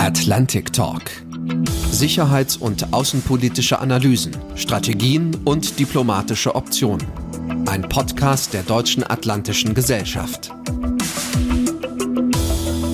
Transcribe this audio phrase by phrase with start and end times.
[0.00, 1.02] Atlantic Talk.
[1.90, 7.06] Sicherheits- und außenpolitische Analysen, Strategien und diplomatische Optionen.
[7.66, 10.52] Ein Podcast der Deutschen Atlantischen Gesellschaft.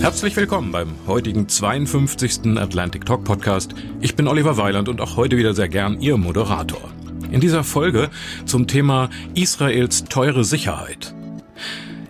[0.01, 2.59] Herzlich willkommen beim heutigen 52.
[2.59, 3.77] Atlantic Talk Podcast.
[4.01, 6.91] Ich bin Oliver Weiland und auch heute wieder sehr gern Ihr Moderator.
[7.31, 8.11] In dieser Folge
[8.47, 11.16] zum Thema Israels teure Sicherheit.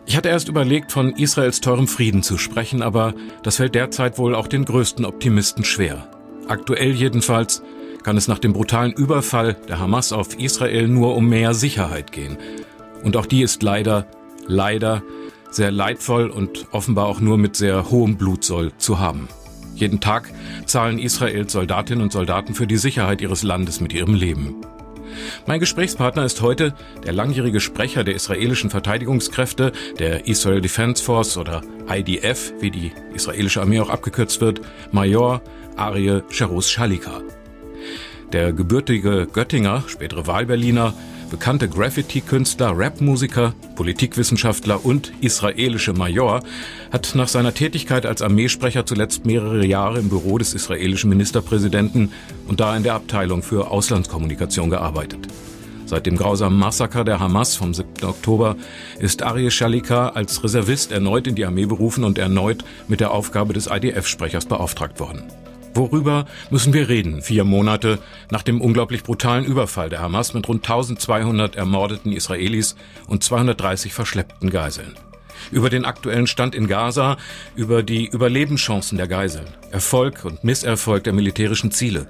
[0.09, 3.13] Ich hatte erst überlegt, von Israels teurem Frieden zu sprechen, aber
[3.43, 6.09] das fällt derzeit wohl auch den größten Optimisten schwer.
[6.47, 7.63] Aktuell jedenfalls
[8.05, 12.39] kann es nach dem brutalen Überfall der Hamas auf Israel nur um mehr Sicherheit gehen.
[13.03, 14.07] Und auch die ist leider,
[14.47, 15.03] leider
[15.51, 19.29] sehr leidvoll und offenbar auch nur mit sehr hohem Blutsoll zu haben.
[19.75, 20.33] Jeden Tag
[20.67, 24.55] zahlen Israels Soldatinnen und Soldaten für die Sicherheit ihres Landes mit ihrem Leben.
[25.47, 31.63] Mein Gesprächspartner ist heute der langjährige Sprecher der israelischen Verteidigungskräfte, der Israel Defense Force oder
[31.89, 34.61] IDF, wie die israelische Armee auch abgekürzt wird,
[34.93, 35.43] Major
[35.77, 37.21] Arie Sharus Shalika.
[38.33, 40.95] Der gebürtige Göttinger, spätere Wahlberliner,
[41.31, 46.43] bekannte Graffiti-Künstler, Rap-Musiker, Politikwissenschaftler und israelische Major,
[46.93, 52.13] hat nach seiner Tätigkeit als Armeesprecher zuletzt mehrere Jahre im Büro des israelischen Ministerpräsidenten
[52.49, 55.29] und da in der Abteilung für Auslandskommunikation gearbeitet.
[55.87, 58.05] Seit dem grausamen Massaker der Hamas vom 7.
[58.05, 58.57] Oktober
[58.99, 63.53] ist Arie Shalika als Reservist erneut in die Armee berufen und erneut mit der Aufgabe
[63.53, 65.23] des IDF-Sprechers beauftragt worden.
[65.77, 67.99] Worüber müssen wir reden, vier Monate
[68.31, 74.49] nach dem unglaublich brutalen Überfall der Hamas mit rund 1200 ermordeten Israelis und 230 verschleppten
[74.49, 74.95] Geiseln?
[75.51, 77.19] Über den aktuellen Stand in Gaza,
[77.57, 82.07] über die Überlebenschancen der Geiseln, Erfolg und Misserfolg der militärischen Ziele.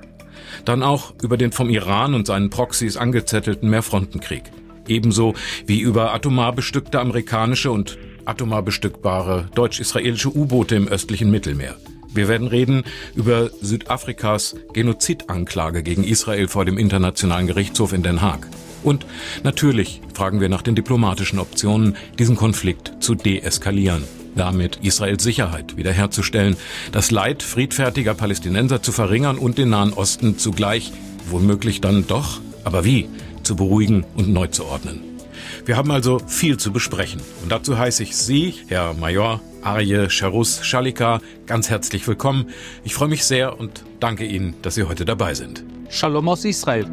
[0.64, 4.44] Dann auch über den vom Iran und seinen Proxys angezettelten Mehrfrontenkrieg.
[4.86, 5.34] Ebenso
[5.66, 11.74] wie über atomar bestückte amerikanische und atomar bestückbare deutsch-israelische U-Boote im östlichen Mittelmeer.
[12.16, 18.48] Wir werden reden über Südafrikas Genozidanklage gegen Israel vor dem Internationalen Gerichtshof in Den Haag.
[18.82, 19.04] Und
[19.42, 24.04] natürlich fragen wir nach den diplomatischen Optionen, diesen Konflikt zu deeskalieren,
[24.34, 26.56] damit Israels Sicherheit wiederherzustellen,
[26.90, 30.92] das Leid friedfertiger Palästinenser zu verringern und den Nahen Osten zugleich,
[31.28, 33.08] womöglich dann doch, aber wie,
[33.42, 35.15] zu beruhigen und neu zu ordnen.
[35.66, 37.20] Wir haben also viel zu besprechen.
[37.42, 42.50] Und dazu heiße ich Sie, Herr Major Arje Sharus Shalika, ganz herzlich willkommen.
[42.84, 45.64] Ich freue mich sehr und danke Ihnen, dass Sie heute dabei sind.
[45.90, 46.84] Shalom aus Israel.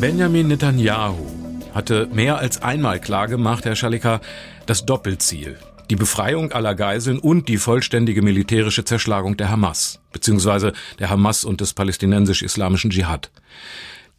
[0.00, 1.26] Benjamin Netanyahu
[1.74, 4.22] hatte mehr als einmal klargemacht, Herr Schalika,
[4.64, 5.58] das Doppelziel.
[5.90, 11.60] Die Befreiung aller Geiseln und die vollständige militärische Zerschlagung der Hamas, beziehungsweise der Hamas und
[11.60, 13.30] des palästinensisch-islamischen Dschihad.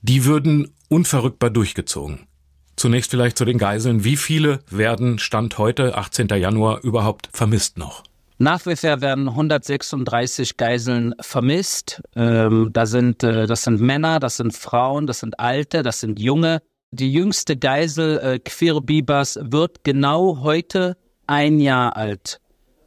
[0.02, 2.28] Die würden unverrückbar durchgezogen.
[2.76, 4.06] Zunächst vielleicht zu den Geiseln.
[4.06, 6.30] Wie viele werden Stand heute, 18.
[6.30, 8.04] Januar, überhaupt vermisst noch?
[8.38, 12.02] Nach wie vor werden 136 Geiseln vermisst.
[12.16, 16.22] Ähm, da sind, äh, das sind Männer, das sind Frauen, das sind Alte, das sind
[16.22, 16.62] Junge.
[16.92, 20.96] Die jüngste Geisel, äh, Quir Bibas, wird genau heute
[21.28, 22.40] ein Jahr alt.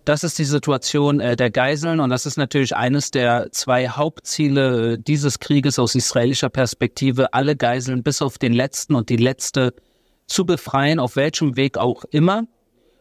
[0.04, 4.94] Das ist die Situation äh, der Geiseln und das ist natürlich eines der zwei Hauptziele
[4.94, 9.74] äh, dieses Krieges aus israelischer Perspektive, alle Geiseln bis auf den letzten und die letzte
[10.26, 12.44] zu befreien, auf welchem Weg auch immer.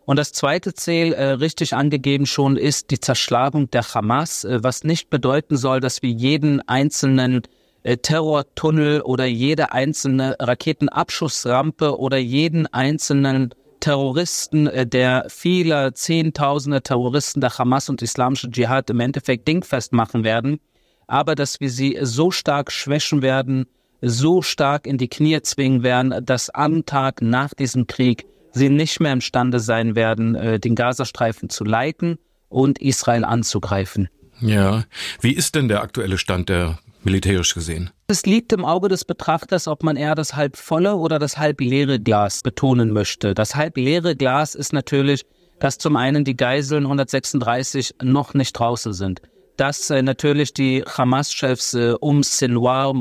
[0.06, 4.84] Und das zweite Ziel, äh, richtig angegeben schon, ist die Zerschlagung der Hamas, äh, was
[4.84, 7.41] nicht bedeuten soll, dass wir jeden einzelnen
[7.81, 17.42] äh, Terrortunnel oder jede einzelne Raketenabschussrampe oder jeden einzelnen Terroristen, äh, der viele Zehntausende Terroristen
[17.42, 20.62] der Hamas und Islamische Dschihad im Endeffekt dingfest machen werden,
[21.08, 23.66] aber dass wir sie so stark schwächen werden,
[24.02, 29.00] so stark in die Knie zwingen werden, dass am Tag nach diesem Krieg sie nicht
[29.00, 32.18] mehr imstande sein werden, äh, den Gazastreifen zu leiten
[32.50, 34.09] und Israel anzugreifen.
[34.41, 34.86] Ja,
[35.20, 37.89] wie ist denn der aktuelle Stand der militärisch gesehen?
[38.07, 41.62] Es liegt im Auge des Betrachters, ob man eher das halb volle oder das halb
[41.62, 43.34] leere Glas betonen möchte.
[43.34, 45.25] Das halb leere Glas ist natürlich,
[45.59, 49.22] dass zum einen die Geiseln 136 noch nicht draußen sind.
[49.58, 52.93] Dass äh, natürlich die Hamas-Chefs äh, um Sinwar,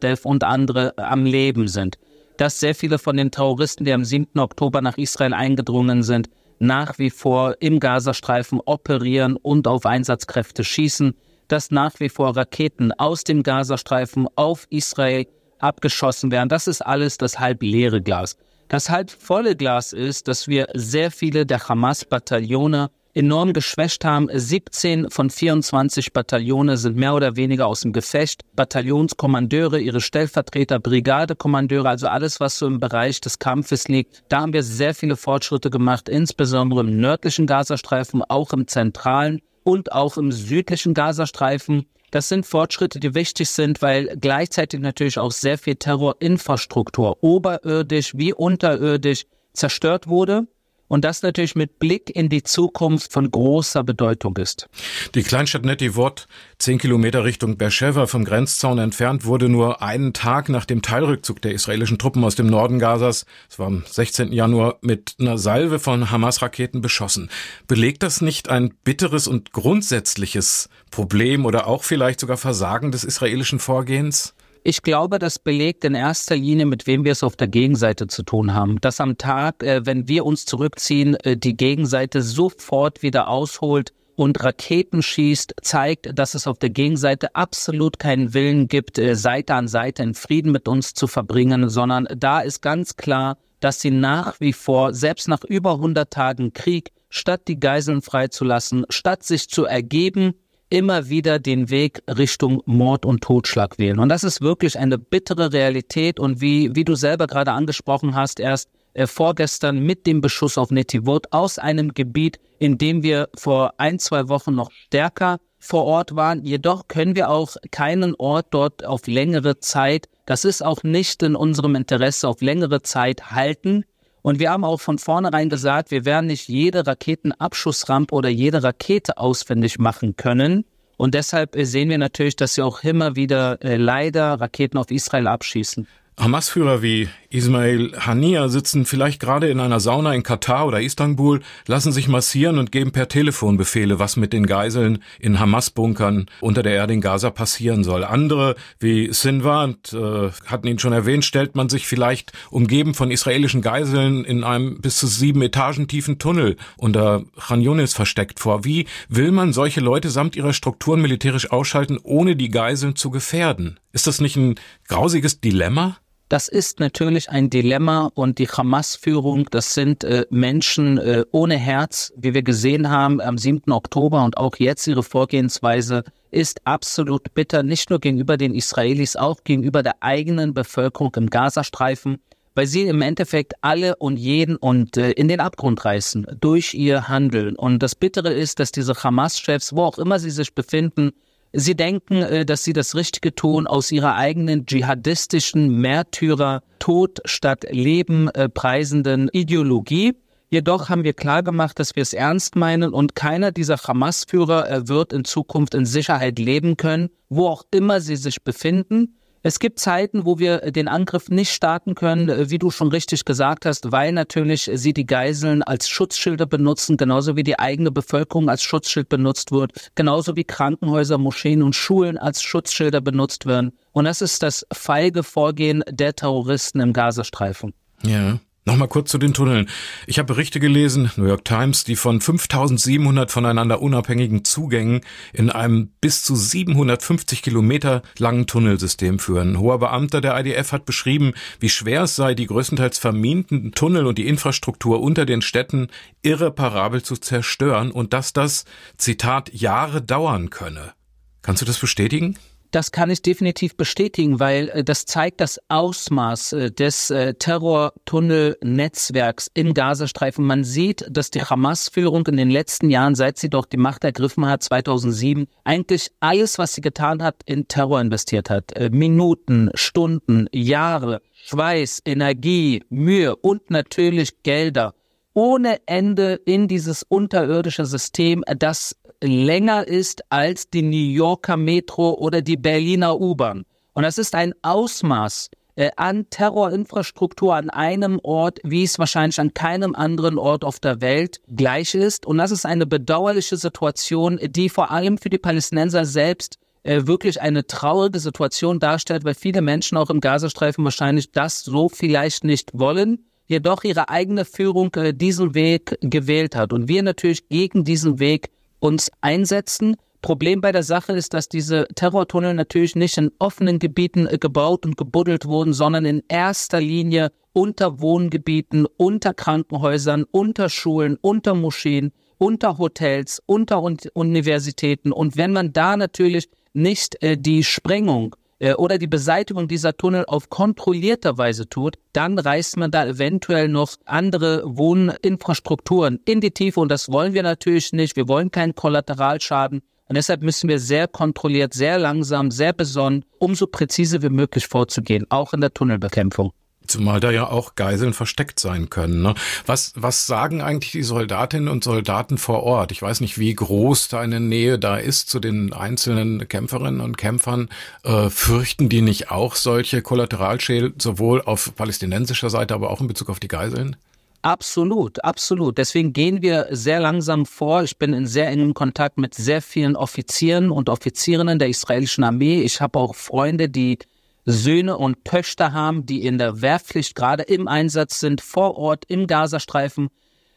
[0.00, 1.98] Def und andere äh, am Leben sind.
[2.36, 4.38] Dass sehr viele von den Terroristen, die am 7.
[4.38, 11.14] Oktober nach Israel eingedrungen sind, nach wie vor im Gazastreifen operieren und auf Einsatzkräfte schießen
[11.48, 15.26] dass nach wie vor Raketen aus dem Gazastreifen auf Israel
[15.58, 16.48] abgeschossen werden.
[16.48, 18.36] Das ist alles das halb leere Glas.
[18.68, 24.28] Das halb volle Glas ist, dass wir sehr viele der Hamas-Bataillone enorm geschwächt haben.
[24.32, 28.42] 17 von 24 Bataillone sind mehr oder weniger aus dem Gefecht.
[28.56, 34.24] Bataillonskommandeure, ihre Stellvertreter, Brigadekommandeure, also alles, was so im Bereich des Kampfes liegt.
[34.28, 39.92] Da haben wir sehr viele Fortschritte gemacht, insbesondere im nördlichen Gazastreifen, auch im zentralen und
[39.92, 41.86] auch im südlichen Gazastreifen.
[42.10, 48.32] Das sind Fortschritte, die wichtig sind, weil gleichzeitig natürlich auch sehr viel Terrorinfrastruktur, oberirdisch wie
[48.32, 50.46] unterirdisch, zerstört wurde
[50.94, 54.68] und das natürlich mit Blick in die Zukunft von großer Bedeutung ist.
[55.16, 60.64] Die Kleinstadt Netivot, zehn Kilometer Richtung Beersheva vom Grenzzaun entfernt, wurde nur einen Tag nach
[60.64, 64.32] dem Teilrückzug der israelischen Truppen aus dem Norden Gazas, es war am 16.
[64.32, 67.28] Januar, mit einer Salve von Hamas-Raketen beschossen.
[67.66, 73.58] Belegt das nicht ein bitteres und grundsätzliches Problem oder auch vielleicht sogar Versagen des israelischen
[73.58, 74.34] Vorgehens?
[74.66, 78.22] Ich glaube, das belegt in erster Linie, mit wem wir es auf der Gegenseite zu
[78.22, 78.80] tun haben.
[78.80, 84.42] Dass am Tag, äh, wenn wir uns zurückziehen, äh, die Gegenseite sofort wieder ausholt und
[84.42, 89.68] Raketen schießt, zeigt, dass es auf der Gegenseite absolut keinen Willen gibt, äh, Seite an
[89.68, 94.40] Seite in Frieden mit uns zu verbringen, sondern da ist ganz klar, dass sie nach
[94.40, 99.66] wie vor, selbst nach über 100 Tagen Krieg, statt die Geiseln freizulassen, statt sich zu
[99.66, 100.32] ergeben,
[100.74, 104.00] immer wieder den Weg Richtung Mord und Totschlag wählen.
[104.00, 106.18] Und das ist wirklich eine bittere Realität.
[106.18, 110.72] Und wie, wie du selber gerade angesprochen hast, erst äh, vorgestern mit dem Beschuss auf
[110.72, 116.16] Netivot aus einem Gebiet, in dem wir vor ein, zwei Wochen noch stärker vor Ort
[116.16, 116.42] waren.
[116.44, 121.36] Jedoch können wir auch keinen Ort dort auf längere Zeit, das ist auch nicht in
[121.36, 123.84] unserem Interesse, auf längere Zeit halten.
[124.24, 129.18] Und wir haben auch von vornherein gesagt, wir werden nicht jede Raketenabschussrampe oder jede Rakete
[129.18, 130.64] ausfindig machen können.
[130.96, 134.90] Und deshalb äh, sehen wir natürlich, dass sie auch immer wieder äh, leider Raketen auf
[134.90, 135.86] Israel abschießen.
[136.16, 141.90] Hamas-Führer wie Ismail Hania sitzen vielleicht gerade in einer Sauna in Katar oder Istanbul, lassen
[141.90, 146.74] sich massieren und geben per Telefon Befehle, was mit den Geiseln in Hamas-Bunkern unter der
[146.74, 148.04] Erde in Gaza passieren soll.
[148.04, 153.60] Andere, wie Sinwar, äh, hatten ihn schon erwähnt, stellt man sich vielleicht umgeben von israelischen
[153.60, 158.64] Geiseln in einem bis zu sieben Etagen tiefen Tunnel unter Khan Yunis versteckt vor.
[158.64, 163.80] Wie will man solche Leute samt ihrer Strukturen militärisch ausschalten, ohne die Geiseln zu gefährden?
[163.92, 164.54] Ist das nicht ein
[164.86, 165.96] grausiges Dilemma?
[166.34, 172.12] Das ist natürlich ein Dilemma und die Hamas-Führung, das sind äh, Menschen äh, ohne Herz,
[172.16, 173.70] wie wir gesehen haben am 7.
[173.70, 176.02] Oktober und auch jetzt ihre Vorgehensweise
[176.32, 182.18] ist absolut bitter, nicht nur gegenüber den Israelis, auch gegenüber der eigenen Bevölkerung im Gazastreifen,
[182.56, 187.06] weil sie im Endeffekt alle und jeden und äh, in den Abgrund reißen durch ihr
[187.06, 187.54] Handeln.
[187.54, 191.12] Und das Bittere ist, dass diese Hamas-Chefs, wo auch immer sie sich befinden,
[191.56, 197.64] Sie denken, äh, dass sie das Richtige tun aus ihrer eigenen dschihadistischen Märtyrer Tod statt
[197.70, 200.16] Leben äh, preisenden Ideologie.
[200.50, 204.88] Jedoch haben wir klar gemacht, dass wir es ernst meinen und keiner dieser Hamas-Führer äh,
[204.88, 209.16] wird in Zukunft in Sicherheit leben können, wo auch immer sie sich befinden.
[209.46, 213.26] Es gibt Zeiten, wo wir den Angriff nicht starten können, äh, wie du schon richtig
[213.26, 218.48] gesagt hast, weil natürlich sie die Geiseln als Schutzschilder benutzen, genauso wie die eigene Bevölkerung
[218.48, 223.72] als Schutzschild benutzt wird, genauso wie Krankenhäuser, Moscheen und Schulen als Schutzschilder benutzt werden.
[223.92, 227.74] Und das ist das feige Vorgehen der Terroristen im Gazastreifen.
[228.02, 228.40] Ja.
[228.66, 229.68] Nochmal kurz zu den Tunneln.
[230.06, 235.02] Ich habe Berichte gelesen, New York Times, die von 5700 voneinander unabhängigen Zugängen
[235.34, 239.52] in einem bis zu 750 Kilometer langen Tunnelsystem führen.
[239.52, 244.06] Ein hoher Beamter der IDF hat beschrieben, wie schwer es sei, die größtenteils verminten Tunnel
[244.06, 245.88] und die Infrastruktur unter den Städten
[246.22, 248.64] irreparabel zu zerstören und dass das,
[248.96, 250.94] Zitat, Jahre dauern könne.
[251.42, 252.38] Kannst du das bestätigen?
[252.74, 259.48] Das kann ich definitiv bestätigen, weil äh, das zeigt das Ausmaß äh, des äh, Terrortunnelnetzwerks
[259.54, 260.44] im Gazastreifen.
[260.44, 264.46] Man sieht, dass die Hamas-Führung in den letzten Jahren, seit sie doch die Macht ergriffen
[264.46, 268.72] hat, 2007, eigentlich alles, was sie getan hat, in Terror investiert hat.
[268.90, 274.94] Minuten, Stunden, Jahre, Schweiß, Energie, Mühe und natürlich Gelder
[275.34, 282.42] ohne Ende in dieses unterirdische System, das länger ist als die New Yorker Metro oder
[282.42, 283.64] die Berliner U-Bahn.
[283.92, 289.54] Und das ist ein Ausmaß äh, an Terrorinfrastruktur an einem Ort, wie es wahrscheinlich an
[289.54, 292.26] keinem anderen Ort auf der Welt gleich ist.
[292.26, 297.40] Und das ist eine bedauerliche Situation, die vor allem für die Palästinenser selbst äh, wirklich
[297.40, 302.70] eine traurige Situation darstellt, weil viele Menschen auch im Gazastreifen wahrscheinlich das so vielleicht nicht
[302.72, 308.18] wollen jedoch ihre eigene Führung äh, diesen Weg gewählt hat und wir natürlich gegen diesen
[308.18, 308.50] Weg
[308.84, 309.96] uns einsetzen.
[310.20, 314.84] Problem bei der Sache ist, dass diese Terrortunnel natürlich nicht in offenen Gebieten äh, gebaut
[314.84, 322.12] und gebuddelt wurden, sondern in erster Linie unter Wohngebieten, unter Krankenhäusern, unter Schulen, unter Moscheen
[322.38, 325.12] unter Hotels, unter Universitäten.
[325.12, 328.36] Und wenn man da natürlich nicht äh, die Sprengung
[328.72, 333.96] oder die Beseitigung dieser Tunnel auf kontrollierter Weise tut, dann reißt man da eventuell noch
[334.06, 338.16] andere Wohninfrastrukturen in die Tiefe und das wollen wir natürlich nicht.
[338.16, 339.82] Wir wollen keinen Kollateralschaden.
[340.06, 345.26] Und deshalb müssen wir sehr kontrolliert, sehr langsam, sehr besonnen, umso präziser wie möglich vorzugehen,
[345.30, 346.52] auch in der Tunnelbekämpfung.
[346.86, 349.22] Zumal da ja auch Geiseln versteckt sein können.
[349.22, 349.34] Ne?
[349.66, 352.92] Was, was sagen eigentlich die Soldatinnen und Soldaten vor Ort?
[352.92, 357.68] Ich weiß nicht, wie groß deine Nähe da ist zu den einzelnen Kämpferinnen und Kämpfern.
[358.02, 363.30] Äh, fürchten die nicht auch solche Kollateralschäden, sowohl auf palästinensischer Seite, aber auch in Bezug
[363.30, 363.96] auf die Geiseln?
[364.44, 365.78] Absolut, absolut.
[365.78, 367.82] Deswegen gehen wir sehr langsam vor.
[367.82, 372.60] Ich bin in sehr engem Kontakt mit sehr vielen Offizieren und Offizierinnen der israelischen Armee.
[372.60, 373.98] Ich habe auch Freunde, die
[374.44, 379.26] Söhne und Töchter haben, die in der Wehrpflicht gerade im Einsatz sind, vor Ort im
[379.26, 380.08] Gazastreifen.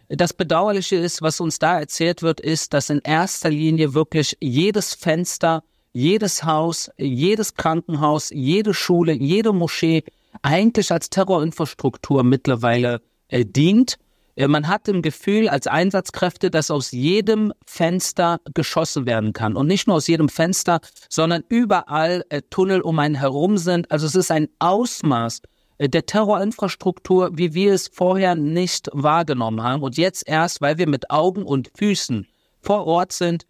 [0.09, 4.93] Das Bedauerliche ist, was uns da erzählt wird, ist, dass in erster Linie wirklich jedes
[4.93, 10.03] Fenster, jedes Haus, jedes Krankenhaus, jede Schule, jede Moschee
[10.41, 13.97] eigentlich als Terrorinfrastruktur mittlerweile äh, dient
[14.45, 19.55] man hat im Gefühl als Einsatzkräfte, dass aus jedem Fenster geschossen werden kann.
[19.55, 20.79] Und nicht nur aus jedem Fenster,
[21.09, 23.91] sondern überall äh, Tunnel um einen herum sind.
[23.91, 25.41] Also es ist ein Ausmaß
[25.79, 29.81] äh, der Terrorinfrastruktur, wie wir es vorher nicht wahrgenommen haben.
[29.81, 32.27] Und jetzt erst, weil wir mit Augen und Füßen
[32.61, 33.47] vor Ort sind,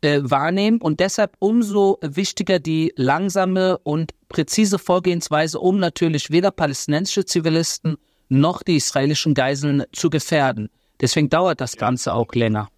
[0.00, 0.80] äh, wahrnehmen.
[0.80, 7.98] Und deshalb umso wichtiger die langsame und präzise Vorgehensweise, um natürlich weder palästinensische Zivilisten
[8.30, 10.70] noch die israelischen Geiseln zu gefährden.
[11.00, 12.68] Deswegen dauert das Ganze auch länger.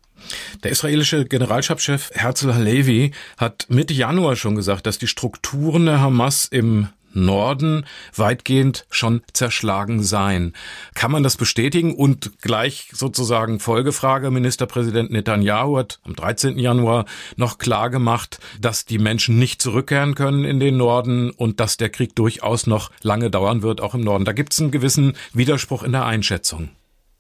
[0.63, 6.47] Der israelische Generalstabschef Herzl Halevi hat Mitte Januar schon gesagt, dass die Strukturen der Hamas
[6.47, 10.53] im Norden weitgehend schon zerschlagen seien.
[10.95, 11.95] Kann man das bestätigen?
[11.95, 16.59] Und gleich sozusagen Folgefrage, Ministerpräsident Netanyahu hat am 13.
[16.59, 17.05] Januar
[17.37, 21.91] noch klar gemacht, dass die Menschen nicht zurückkehren können in den Norden und dass der
[21.91, 24.25] Krieg durchaus noch lange dauern wird, auch im Norden.
[24.25, 26.71] Da gibt es einen gewissen Widerspruch in der Einschätzung.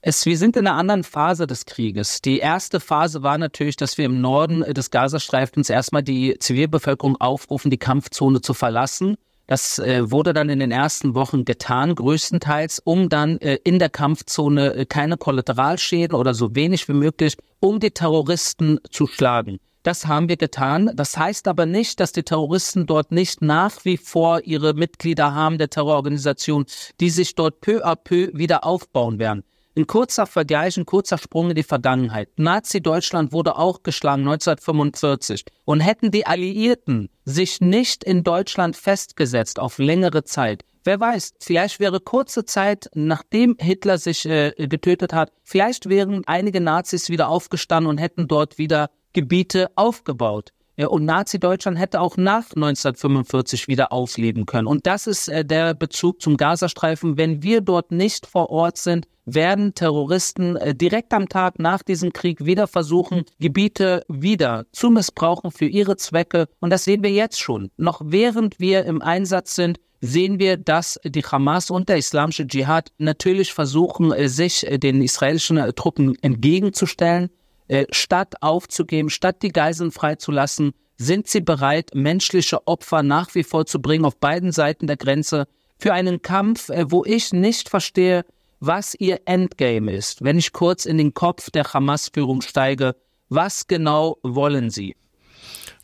[0.04, 2.20] Es, wir sind in einer anderen Phase des Krieges.
[2.22, 7.70] Die erste Phase war natürlich, dass wir im Norden des Gazastreifens erstmal die Zivilbevölkerung aufrufen,
[7.70, 9.16] die Kampfzone zu verlassen.
[9.46, 13.90] Das äh, wurde dann in den ersten Wochen getan, größtenteils, um dann äh, in der
[13.90, 19.58] Kampfzone äh, keine Kollateralschäden oder so wenig wie möglich, um die Terroristen zu schlagen.
[19.82, 20.92] Das haben wir getan.
[20.94, 25.58] Das heißt aber nicht, dass die Terroristen dort nicht nach wie vor ihre Mitglieder haben
[25.58, 26.66] der Terrororganisation,
[27.00, 29.42] die sich dort peu à peu wieder aufbauen werden.
[29.74, 32.28] Ein kurzer Vergleich, ein kurzer Sprung in die Vergangenheit.
[32.36, 35.44] Nazi-Deutschland wurde auch geschlagen 1945.
[35.64, 41.80] Und hätten die Alliierten sich nicht in Deutschland festgesetzt auf längere Zeit, wer weiß, vielleicht
[41.80, 47.88] wäre kurze Zeit, nachdem Hitler sich äh, getötet hat, vielleicht wären einige Nazis wieder aufgestanden
[47.88, 50.52] und hätten dort wieder Gebiete aufgebaut.
[50.76, 54.66] Und Nazi-Deutschland hätte auch nach 1945 wieder aufleben können.
[54.66, 57.18] Und das ist äh, der Bezug zum Gazastreifen.
[57.18, 62.12] Wenn wir dort nicht vor Ort sind, werden Terroristen äh, direkt am Tag nach diesem
[62.12, 66.48] Krieg wieder versuchen, Gebiete wieder zu missbrauchen für ihre Zwecke.
[66.60, 67.70] Und das sehen wir jetzt schon.
[67.76, 72.92] Noch während wir im Einsatz sind, sehen wir, dass die Hamas und der islamische Dschihad
[72.98, 77.30] natürlich versuchen, äh, sich den israelischen Truppen entgegenzustellen.
[77.68, 83.66] Äh, statt aufzugeben, statt die Geiseln freizulassen, sind sie bereit, menschliche Opfer nach wie vor
[83.66, 85.46] zu bringen auf beiden Seiten der Grenze
[85.78, 88.24] für einen Kampf, äh, wo ich nicht verstehe,
[88.60, 90.22] was ihr Endgame ist.
[90.22, 92.94] Wenn ich kurz in den Kopf der Hamas-Führung steige,
[93.28, 94.94] was genau wollen sie?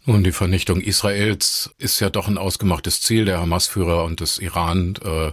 [0.06, 4.94] Und die Vernichtung Israels ist ja doch ein ausgemachtes Ziel der Hamas-Führer und des Iran.
[5.04, 5.32] Äh,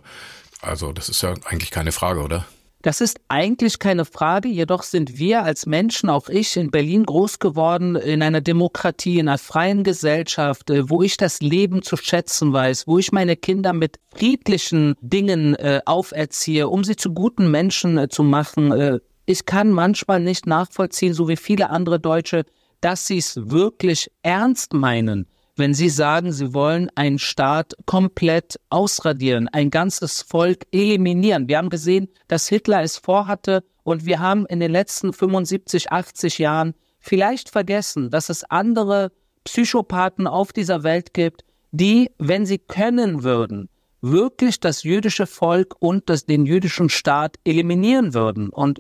[0.61, 2.45] also das ist ja eigentlich keine Frage, oder?
[2.85, 7.39] Das ist eigentlich keine Frage, jedoch sind wir als Menschen, auch ich in Berlin groß
[7.39, 12.53] geworden, in einer Demokratie, in einer freien Gesellschaft, äh, wo ich das Leben zu schätzen
[12.53, 17.97] weiß, wo ich meine Kinder mit friedlichen Dingen äh, auferziehe, um sie zu guten Menschen
[17.97, 18.71] äh, zu machen.
[18.71, 22.45] Äh, ich kann manchmal nicht nachvollziehen, so wie viele andere Deutsche,
[22.81, 29.47] dass sie es wirklich ernst meinen wenn Sie sagen, Sie wollen einen Staat komplett ausradieren,
[29.47, 31.47] ein ganzes Volk eliminieren.
[31.47, 36.39] Wir haben gesehen, dass Hitler es vorhatte und wir haben in den letzten 75, 80
[36.39, 39.11] Jahren vielleicht vergessen, dass es andere
[39.43, 43.69] Psychopathen auf dieser Welt gibt, die, wenn sie können würden,
[44.01, 48.49] wirklich das jüdische Volk und das, den jüdischen Staat eliminieren würden.
[48.49, 48.79] Und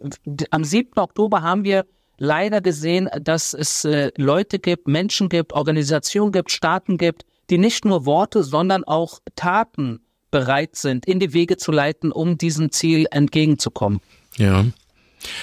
[0.51, 0.97] am 7.
[0.97, 1.85] Oktober haben wir
[2.17, 7.85] leider gesehen, dass es äh, Leute gibt, Menschen gibt, Organisationen gibt, Staaten gibt, die nicht
[7.85, 9.99] nur Worte, sondern auch Taten
[10.31, 14.01] bereit sind, in die Wege zu leiten, um diesem Ziel entgegenzukommen.
[14.37, 14.65] Ja.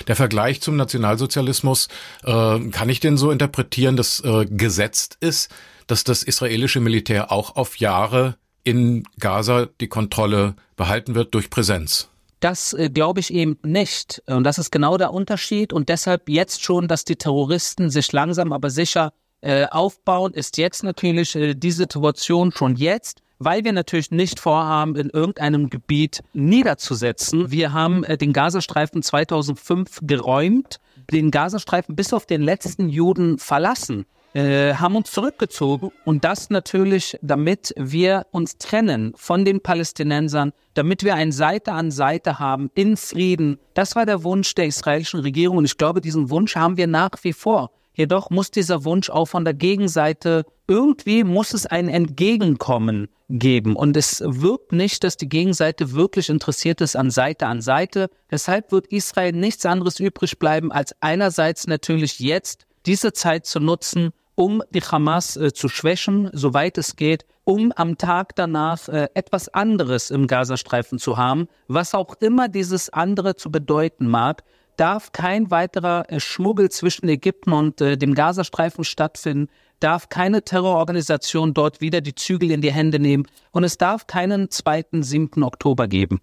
[0.06, 1.88] Der Vergleich zum Nationalsozialismus,
[2.24, 5.50] äh, kann ich den so interpretieren, dass äh, gesetzt ist,
[5.86, 12.08] dass das israelische Militär auch auf Jahre in Gaza die Kontrolle behalten wird durch Präsenz?
[12.42, 14.20] Das äh, glaube ich eben nicht.
[14.26, 15.72] Und das ist genau der Unterschied.
[15.72, 20.82] Und deshalb jetzt schon, dass die Terroristen sich langsam aber sicher äh, aufbauen, ist jetzt
[20.82, 27.50] natürlich äh, die Situation schon jetzt weil wir natürlich nicht vorhaben, in irgendeinem Gebiet niederzusetzen.
[27.50, 30.78] Wir haben äh, den Gazastreifen 2005 geräumt,
[31.10, 34.06] den Gazastreifen bis auf den letzten Juden verlassen.
[34.34, 41.04] Äh, haben uns zurückgezogen und das natürlich, damit wir uns trennen von den Palästinensern, damit
[41.04, 43.58] wir ein Seite an Seite haben in Frieden.
[43.74, 47.10] Das war der Wunsch der israelischen Regierung und ich glaube, diesen Wunsch haben wir nach
[47.22, 47.72] wie vor.
[47.92, 53.76] Jedoch muss dieser Wunsch auch von der Gegenseite, irgendwie muss es ein Entgegenkommen geben.
[53.76, 58.08] Und es wirkt nicht, dass die Gegenseite wirklich interessiert ist an Seite an Seite.
[58.30, 64.12] Deshalb wird Israel nichts anderes übrig bleiben, als einerseits natürlich jetzt diese Zeit zu nutzen,
[64.34, 69.48] um die Hamas äh, zu schwächen, soweit es geht, um am Tag danach äh, etwas
[69.48, 74.42] anderes im Gazastreifen zu haben, was auch immer dieses andere zu bedeuten mag
[74.76, 79.48] darf kein weiterer äh, Schmuggel zwischen Ägypten und äh, dem Gazastreifen stattfinden,
[79.80, 84.50] darf keine Terrororganisation dort wieder die Zügel in die Hände nehmen und es darf keinen
[84.50, 85.42] zweiten 7.
[85.42, 86.20] Oktober geben.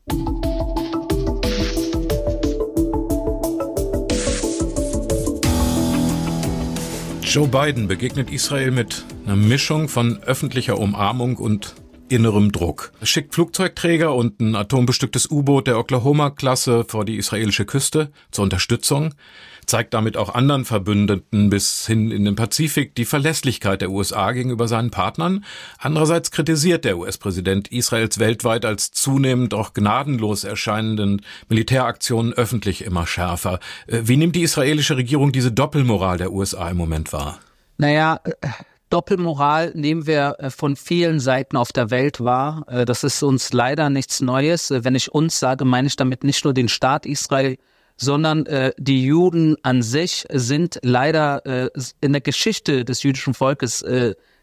[7.29, 11.75] Joe Biden begegnet Israel mit einer Mischung von öffentlicher Umarmung und
[12.07, 12.91] innerem Druck.
[13.01, 19.13] Es schickt Flugzeugträger und ein atombestücktes U-Boot der Oklahoma-Klasse vor die israelische Küste zur Unterstützung,
[19.69, 24.67] zeigt damit auch anderen Verbündeten bis hin in den Pazifik die Verlässlichkeit der USA gegenüber
[24.67, 25.45] seinen Partnern.
[25.77, 33.59] Andererseits kritisiert der US-Präsident Israels weltweit als zunehmend auch gnadenlos erscheinenden Militäraktionen öffentlich immer schärfer.
[33.87, 37.39] Äh, wie nimmt die israelische Regierung diese Doppelmoral der USA im Moment wahr?
[37.77, 38.19] Naja,
[38.89, 42.65] Doppelmoral nehmen wir äh, von vielen Seiten auf der Welt wahr.
[42.67, 44.71] Äh, das ist uns leider nichts Neues.
[44.71, 47.57] Äh, wenn ich uns sage, meine ich damit nicht nur den Staat Israel,
[47.99, 48.45] sondern
[48.77, 51.69] die Juden an sich sind leider
[52.01, 53.85] in der Geschichte des jüdischen Volkes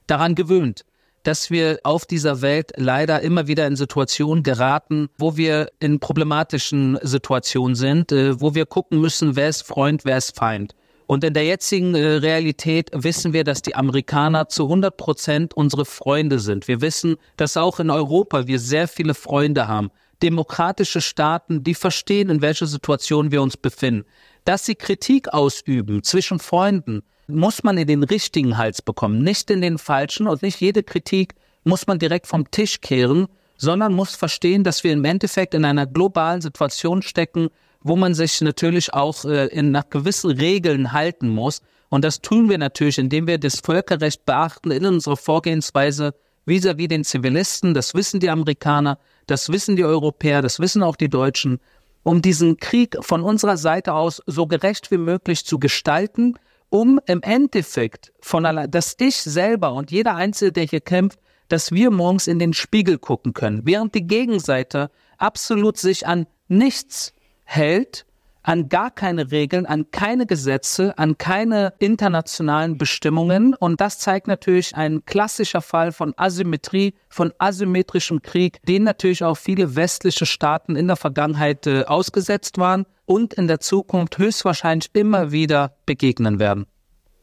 [0.06, 0.84] daran gewöhnt,
[1.22, 6.98] dass wir auf dieser Welt leider immer wieder in Situationen geraten, wo wir in problematischen
[7.02, 10.74] Situationen sind, wo wir gucken müssen, wer ist Freund, wer ist Feind.
[11.06, 15.84] Und in der jetzigen äh, Realität wissen wir, dass die Amerikaner zu 100 Prozent unsere
[15.84, 16.66] Freunde sind.
[16.68, 19.90] Wir wissen, dass auch in Europa wir sehr viele Freunde haben.
[20.22, 24.06] Demokratische Staaten, die verstehen, in welcher Situation wir uns befinden.
[24.44, 29.60] Dass sie Kritik ausüben zwischen Freunden, muss man in den richtigen Hals bekommen, nicht in
[29.60, 30.26] den falschen.
[30.26, 33.26] Und nicht jede Kritik muss man direkt vom Tisch kehren,
[33.56, 37.48] sondern muss verstehen, dass wir im Endeffekt in einer globalen Situation stecken,
[37.80, 41.62] wo man sich natürlich auch äh, in, nach gewissen Regeln halten muss.
[41.88, 46.14] Und das tun wir natürlich, indem wir das Völkerrecht beachten in unserer Vorgehensweise
[46.46, 47.74] vis-à-vis -vis den Zivilisten.
[47.74, 51.60] Das wissen die Amerikaner, das wissen die Europäer, das wissen auch die Deutschen,
[52.02, 56.34] um diesen Krieg von unserer Seite aus so gerecht wie möglich zu gestalten,
[56.70, 61.72] um im Endeffekt von allein, dass ich selber und jeder Einzelne, der hier kämpft, dass
[61.72, 67.12] wir morgens in den Spiegel gucken können, während die Gegenseite absolut sich an nichts
[67.44, 68.06] hält
[68.46, 73.54] an gar keine Regeln, an keine Gesetze, an keine internationalen Bestimmungen.
[73.54, 79.36] Und das zeigt natürlich ein klassischer Fall von Asymmetrie, von asymmetrischem Krieg, den natürlich auch
[79.36, 85.32] viele westliche Staaten in der Vergangenheit äh, ausgesetzt waren und in der Zukunft höchstwahrscheinlich immer
[85.32, 86.66] wieder begegnen werden.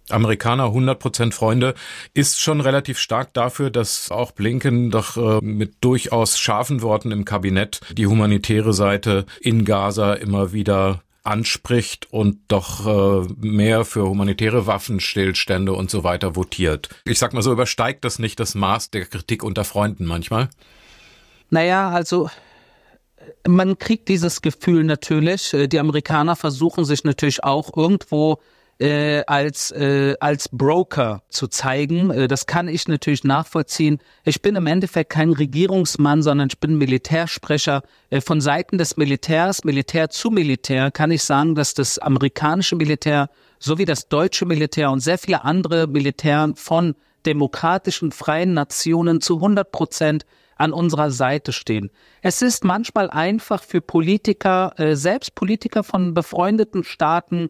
[0.10, 1.74] Amerikaner 100% Freunde
[2.14, 7.24] ist schon relativ stark dafür, dass auch Blinken doch äh, mit durchaus scharfen Worten im
[7.24, 14.68] Kabinett die humanitäre Seite in Gaza immer wieder anspricht und doch äh, mehr für humanitäre
[14.68, 16.90] Waffenstillstände und so weiter votiert.
[17.06, 20.50] Ich sag mal so, übersteigt das nicht das Maß der Kritik unter Freunden manchmal?
[21.50, 22.30] Naja, also
[23.48, 25.54] man kriegt dieses Gefühl natürlich.
[25.54, 28.40] Äh, die Amerikaner versuchen sich natürlich auch irgendwo
[28.84, 32.12] äh, als, äh, als Broker zu zeigen.
[32.12, 34.00] Äh, das kann ich natürlich nachvollziehen.
[34.26, 37.84] Ich bin im Endeffekt kein Regierungsmann, sondern ich bin Militärsprecher.
[38.10, 43.30] Äh, von Seiten des Militärs, Militär zu Militär, kann ich sagen, dass das amerikanische Militär
[43.58, 49.72] sowie das deutsche Militär und sehr viele andere Militären von demokratischen, freien Nationen zu 100
[49.72, 50.26] Prozent
[50.58, 51.90] an unserer Seite stehen.
[52.22, 57.50] Es ist manchmal einfach für Politiker, äh, selbst Politiker von befreundeten Staaten,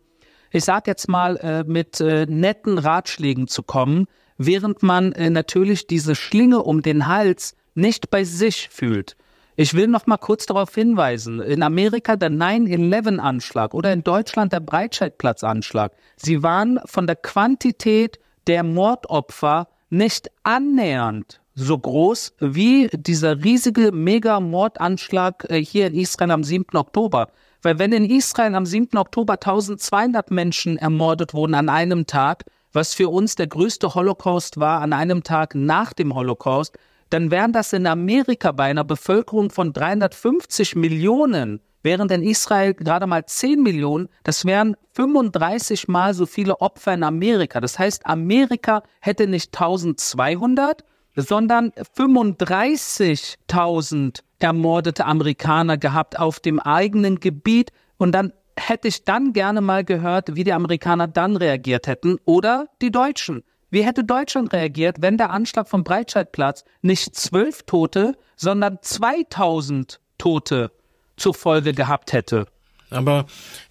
[0.54, 4.06] ich sag jetzt mal, äh, mit äh, netten Ratschlägen zu kommen,
[4.38, 9.18] während man äh, natürlich diese Schlinge um den Hals nicht bei sich fühlt.
[9.56, 14.60] Ich will noch mal kurz darauf hinweisen, in Amerika der 9-11-Anschlag oder in Deutschland der
[14.60, 23.92] Breitscheidplatz-Anschlag, sie waren von der Quantität der Mordopfer nicht annähernd so groß wie dieser riesige
[23.92, 26.76] Mega-Mordanschlag hier in Israel am 7.
[26.76, 27.30] Oktober.
[27.64, 28.98] Weil wenn in Israel am 7.
[28.98, 34.82] Oktober 1200 Menschen ermordet wurden an einem Tag, was für uns der größte Holocaust war
[34.82, 36.78] an einem Tag nach dem Holocaust,
[37.10, 43.08] dann wären das in Amerika bei einer Bevölkerung von 350 Millionen, während in Israel gerade
[43.08, 47.62] mal 10 Millionen, das wären 35 mal so viele Opfer in Amerika.
[47.62, 50.84] Das heißt, Amerika hätte nicht 1200,
[51.16, 59.62] sondern 35.000 ermordete Amerikaner gehabt auf dem eigenen Gebiet und dann hätte ich dann gerne
[59.62, 63.44] mal gehört, wie die Amerikaner dann reagiert hätten oder die Deutschen.
[63.70, 70.72] Wie hätte Deutschland reagiert, wenn der Anschlag vom Breitscheidplatz nicht zwölf Tote, sondern 2000 Tote
[71.18, 72.46] zur Folge gehabt hätte?
[72.94, 73.26] Aber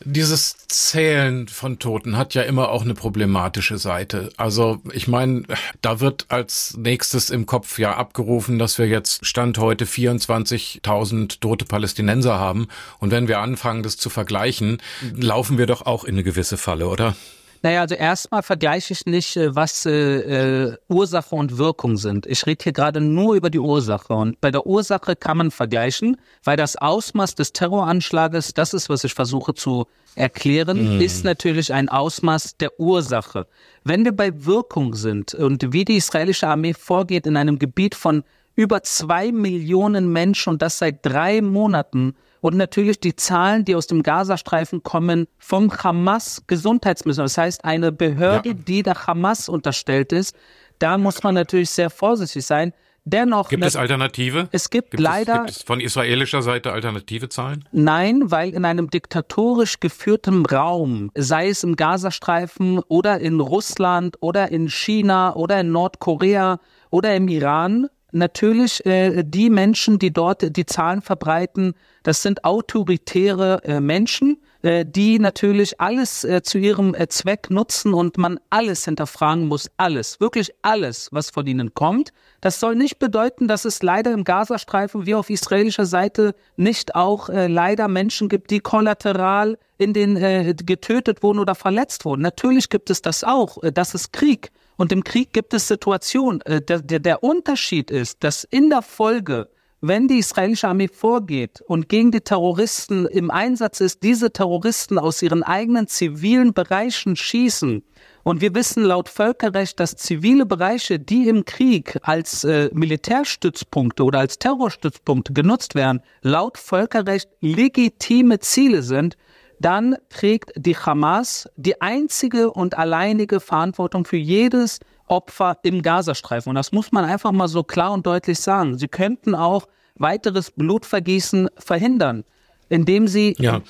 [0.05, 4.31] dieses Zählen von Toten hat ja immer auch eine problematische Seite.
[4.37, 5.45] Also ich meine,
[5.81, 11.65] da wird als nächstes im Kopf ja abgerufen, dass wir jetzt Stand heute 24.000 tote
[11.65, 12.69] Palästinenser haben.
[12.99, 14.79] Und wenn wir anfangen, das zu vergleichen,
[15.15, 17.17] laufen wir doch auch in eine gewisse Falle, oder?
[17.63, 22.27] Naja, also erstmal vergleiche ich nicht, äh, was äh, äh, Ursache und Wirkung sind.
[22.27, 24.13] Ich rede hier gerade nur über die Ursache.
[24.13, 29.05] Und bei der Ursache kann man vergleichen, weil das Ausmaß des Terroranschlages, das ist, was
[29.05, 31.01] ich versuche zu erklären, mm.
[31.01, 33.47] ist natürlich ein Ausmaß der Ursache.
[33.85, 38.25] Wenn wir bei Wirkung sind und wie die israelische Armee vorgeht in einem Gebiet von
[38.57, 43.87] über zwei Millionen Menschen und das seit drei Monaten, und natürlich die Zahlen, die aus
[43.87, 47.27] dem Gazastreifen kommen, vom Hamas Gesundheitsministerium.
[47.27, 48.55] Das heißt, eine Behörde, ja.
[48.55, 50.37] die der Hamas unterstellt ist.
[50.81, 52.73] Da muss man natürlich sehr vorsichtig sein.
[53.05, 53.49] Dennoch.
[53.49, 54.49] Gibt es Alternative?
[54.51, 55.35] Es gibt, gibt leider.
[55.35, 57.65] Es, gibt es von israelischer Seite alternative Zahlen?
[57.71, 64.51] Nein, weil in einem diktatorisch geführten Raum, sei es im Gazastreifen oder in Russland oder
[64.51, 66.59] in China oder in Nordkorea
[66.91, 73.63] oder im Iran, natürlich äh, die Menschen, die dort die Zahlen verbreiten, das sind autoritäre
[73.65, 78.85] äh, Menschen, äh, die natürlich alles äh, zu ihrem äh, Zweck nutzen und man alles
[78.85, 82.13] hinterfragen muss, alles, wirklich alles, was von ihnen kommt.
[82.41, 87.29] Das soll nicht bedeuten, dass es leider im Gazastreifen wie auf israelischer Seite nicht auch
[87.29, 92.23] äh, leider Menschen gibt, die kollateral in den äh, getötet wurden oder verletzt wurden.
[92.23, 93.59] Natürlich gibt es das auch.
[93.75, 94.51] Das ist Krieg.
[94.77, 96.41] Und im Krieg gibt es Situationen.
[96.47, 99.49] Der, der, der Unterschied ist, dass in der Folge,
[99.83, 105.21] wenn die israelische Armee vorgeht und gegen die Terroristen im Einsatz ist, diese Terroristen aus
[105.21, 107.83] ihren eigenen zivilen Bereichen schießen.
[108.23, 114.21] Und wir wissen laut Völkerrecht, dass zivile Bereiche, die im Krieg als äh, Militärstützpunkte oder
[114.21, 119.17] als Terrorstützpunkte genutzt werden, laut Völkerrecht legitime Ziele sind,
[119.59, 126.51] dann trägt die Hamas die einzige und alleinige Verantwortung für jedes Opfer im Gazastreifen.
[126.51, 128.79] Und das muss man einfach mal so klar und deutlich sagen.
[128.79, 132.25] Sie könnten auch weiteres Blutvergießen verhindern,
[132.69, 133.61] indem sie, ja.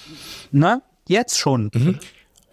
[0.50, 1.70] ne, jetzt schon.
[1.74, 1.98] Mhm.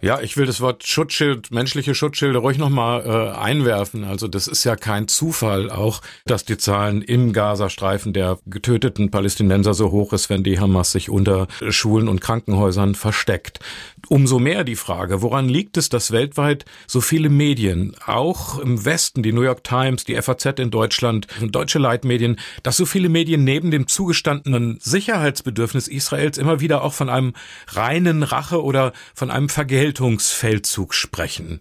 [0.02, 4.04] Ja, ich will das Wort Schutzschild, menschliche Schutzschilde ruhig nochmal äh, einwerfen.
[4.04, 9.74] Also das ist ja kein Zufall auch, dass die Zahlen im Gazastreifen der getöteten Palästinenser
[9.74, 13.60] so hoch ist, wenn die Hamas sich unter Schulen und Krankenhäusern versteckt.
[14.08, 19.22] Umso mehr die Frage, woran liegt es, dass weltweit so viele Medien, auch im Westen,
[19.22, 23.70] die New York Times, die FAZ in Deutschland, deutsche Leitmedien, dass so viele Medien neben
[23.70, 27.34] dem zugestandenen Sicherheitsbedürfnis Israels immer wieder auch von einem
[27.68, 31.60] reinen Rache oder von einem Vergelt Vergeltungsfeldzug sprechen?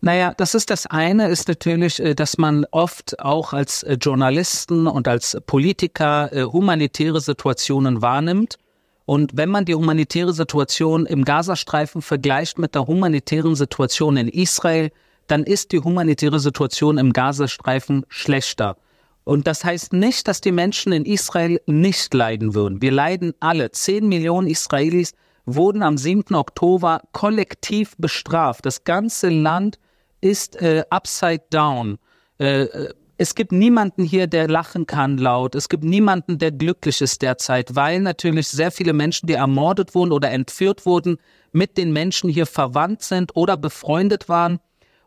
[0.00, 4.86] Naja, das ist das eine, ist natürlich, äh, dass man oft auch als äh, Journalisten
[4.86, 8.58] und als Politiker äh, humanitäre Situationen wahrnimmt.
[9.06, 14.90] Und wenn man die humanitäre Situation im Gazastreifen vergleicht mit der humanitären Situation in Israel,
[15.26, 18.76] dann ist die humanitäre Situation im Gazastreifen schlechter.
[19.24, 22.82] Und das heißt nicht, dass die Menschen in Israel nicht leiden würden.
[22.82, 23.70] Wir leiden alle.
[23.70, 25.12] Zehn Millionen Israelis
[25.46, 26.34] wurden am 7.
[26.34, 28.66] Oktober kollektiv bestraft.
[28.66, 29.78] Das ganze Land
[30.20, 31.98] ist äh, upside down.
[32.38, 35.54] Äh, äh, es gibt niemanden hier, der lachen kann laut.
[35.54, 40.12] Es gibt niemanden, der glücklich ist derzeit, weil natürlich sehr viele Menschen, die ermordet wurden
[40.12, 41.18] oder entführt wurden,
[41.52, 44.58] mit den Menschen hier verwandt sind oder befreundet waren.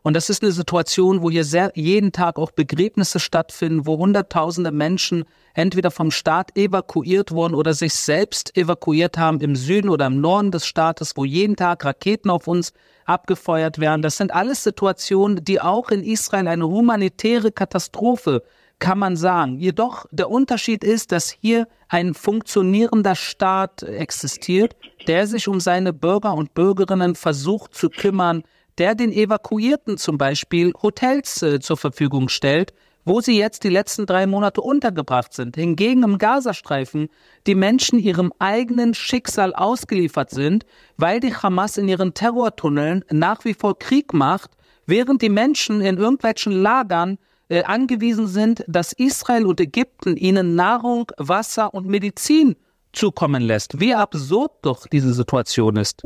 [0.02, 4.70] Und das ist eine Situation, wo hier sehr, jeden Tag auch Begräbnisse stattfinden, wo Hunderttausende
[4.70, 10.20] Menschen entweder vom Staat evakuiert wurden oder sich selbst evakuiert haben im Süden oder im
[10.20, 12.72] Norden des Staates, wo jeden Tag Raketen auf uns
[13.08, 14.02] abgefeuert werden.
[14.02, 18.42] Das sind alles Situationen, die auch in Israel eine humanitäre Katastrophe
[18.78, 19.58] kann man sagen.
[19.58, 26.34] Jedoch der Unterschied ist, dass hier ein funktionierender Staat existiert, der sich um seine Bürger
[26.34, 28.44] und Bürgerinnen versucht zu kümmern,
[28.78, 32.72] der den Evakuierten zum Beispiel Hotels äh, zur Verfügung stellt,
[33.08, 35.56] wo sie jetzt die letzten drei Monate untergebracht sind.
[35.56, 37.08] Hingegen im Gazastreifen
[37.46, 40.66] die Menschen ihrem eigenen Schicksal ausgeliefert sind,
[40.96, 44.50] weil die Hamas in ihren Terrortunneln nach wie vor Krieg macht,
[44.86, 47.18] während die Menschen in irgendwelchen Lagern
[47.48, 52.56] äh, angewiesen sind, dass Israel und Ägypten ihnen Nahrung, Wasser und Medizin
[52.92, 53.80] zukommen lässt.
[53.80, 56.02] Wie absurd doch diese Situation ist.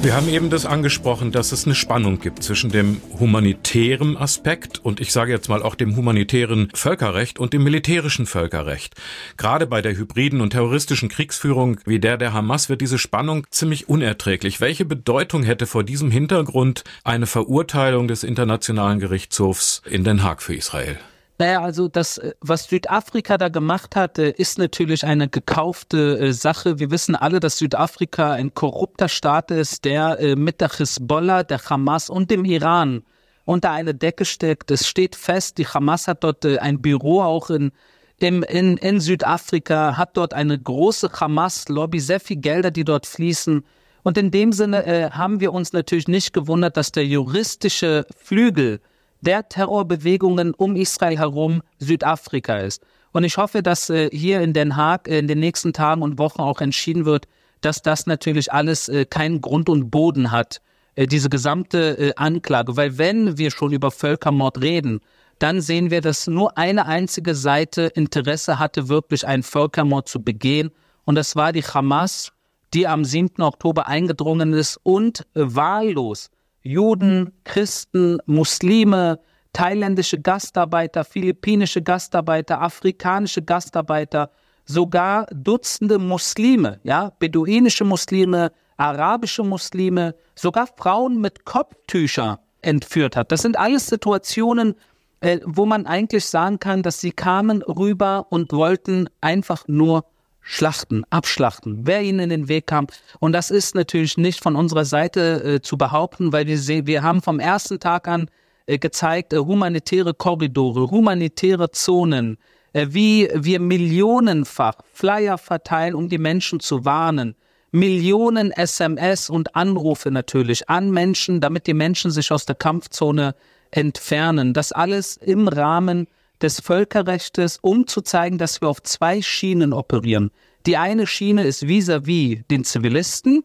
[0.00, 5.00] Wir haben eben das angesprochen, dass es eine Spannung gibt zwischen dem humanitären Aspekt und
[5.00, 8.94] ich sage jetzt mal auch dem humanitären Völkerrecht und dem militärischen Völkerrecht.
[9.36, 13.88] Gerade bei der hybriden und terroristischen Kriegsführung wie der der Hamas wird diese Spannung ziemlich
[13.88, 14.60] unerträglich.
[14.60, 20.54] Welche Bedeutung hätte vor diesem Hintergrund eine Verurteilung des Internationalen Gerichtshofs in Den Haag für
[20.54, 20.96] Israel?
[21.40, 26.32] Naja, also das, äh, was Südafrika da gemacht hat, äh, ist natürlich eine gekaufte äh,
[26.32, 26.80] Sache.
[26.80, 32.10] Wir wissen alle, dass Südafrika ein korrupter Staat ist, der mit der Hisbollah, der Hamas
[32.10, 33.02] und dem Iran
[33.44, 34.72] unter eine Decke steckt.
[34.72, 37.70] Es steht fest, die Hamas hat dort ein Büro auch in,
[38.18, 43.64] in, in, in Südafrika, hat dort eine große Hamas-Lobby, sehr viel Gelder, die dort fließen.
[44.02, 48.80] Und in dem Sinne äh, haben wir uns natürlich nicht gewundert, dass der juristische Flügel
[49.20, 52.82] der Terrorbewegungen um Israel herum Südafrika ist.
[53.12, 56.18] Und ich hoffe, dass äh, hier in Den Haag äh, in den nächsten Tagen und
[56.18, 57.26] Wochen auch entschieden wird,
[57.60, 60.60] dass das natürlich alles äh, keinen Grund und Boden hat,
[60.94, 62.76] äh, diese gesamte äh, Anklage.
[62.76, 65.00] Weil wenn wir schon über Völkermord reden,
[65.38, 70.70] dann sehen wir, dass nur eine einzige Seite Interesse hatte, wirklich einen Völkermord zu begehen.
[71.04, 72.32] Und das war die Hamas,
[72.74, 73.42] die am 7.
[73.42, 76.30] Oktober eingedrungen ist und äh, wahllos
[76.62, 79.20] Juden, Christen, Muslime,
[79.52, 84.30] thailändische Gastarbeiter, philippinische Gastarbeiter, afrikanische Gastarbeiter,
[84.64, 93.32] sogar Dutzende Muslime, ja, beduinische Muslime, arabische Muslime, sogar Frauen mit Kopftücher entführt hat.
[93.32, 94.74] Das sind alles Situationen,
[95.20, 100.04] äh, wo man eigentlich sagen kann, dass sie kamen rüber und wollten einfach nur
[100.50, 102.86] schlachten, abschlachten, wer ihnen in den Weg kam.
[103.20, 107.02] Und das ist natürlich nicht von unserer Seite äh, zu behaupten, weil wir sehen, wir
[107.02, 108.30] haben vom ersten Tag an
[108.64, 112.38] äh, gezeigt, äh, humanitäre Korridore, humanitäre Zonen,
[112.72, 117.34] äh, wie wir millionenfach Flyer verteilen, um die Menschen zu warnen.
[117.70, 123.34] Millionen SMS und Anrufe natürlich an Menschen, damit die Menschen sich aus der Kampfzone
[123.70, 124.54] entfernen.
[124.54, 126.06] Das alles im Rahmen
[126.42, 130.30] des Völkerrechts, um zu zeigen, dass wir auf zwei Schienen operieren.
[130.66, 133.42] Die eine Schiene ist vis-à-vis -vis den Zivilisten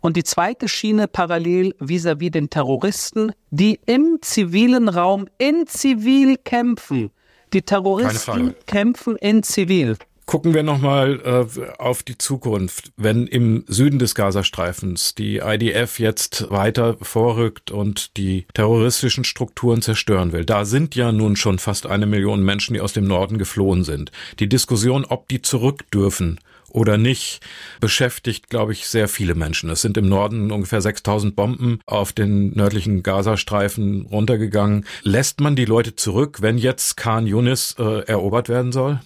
[0.00, 6.36] und die zweite Schiene parallel vis-à-vis -vis den Terroristen, die im zivilen Raum in Zivil
[6.36, 7.10] kämpfen.
[7.52, 9.96] Die Terroristen kämpfen in Zivil.
[10.26, 12.90] Gucken wir nochmal äh, auf die Zukunft.
[12.96, 20.32] Wenn im Süden des Gazastreifens die IDF jetzt weiter vorrückt und die terroristischen Strukturen zerstören
[20.32, 23.84] will, da sind ja nun schon fast eine Million Menschen, die aus dem Norden geflohen
[23.84, 24.10] sind.
[24.40, 27.38] Die Diskussion, ob die zurück dürfen oder nicht,
[27.78, 29.70] beschäftigt, glaube ich, sehr viele Menschen.
[29.70, 34.86] Es sind im Norden ungefähr 6000 Bomben auf den nördlichen Gazastreifen runtergegangen.
[35.04, 38.98] Lässt man die Leute zurück, wenn jetzt Khan Yunis äh, erobert werden soll?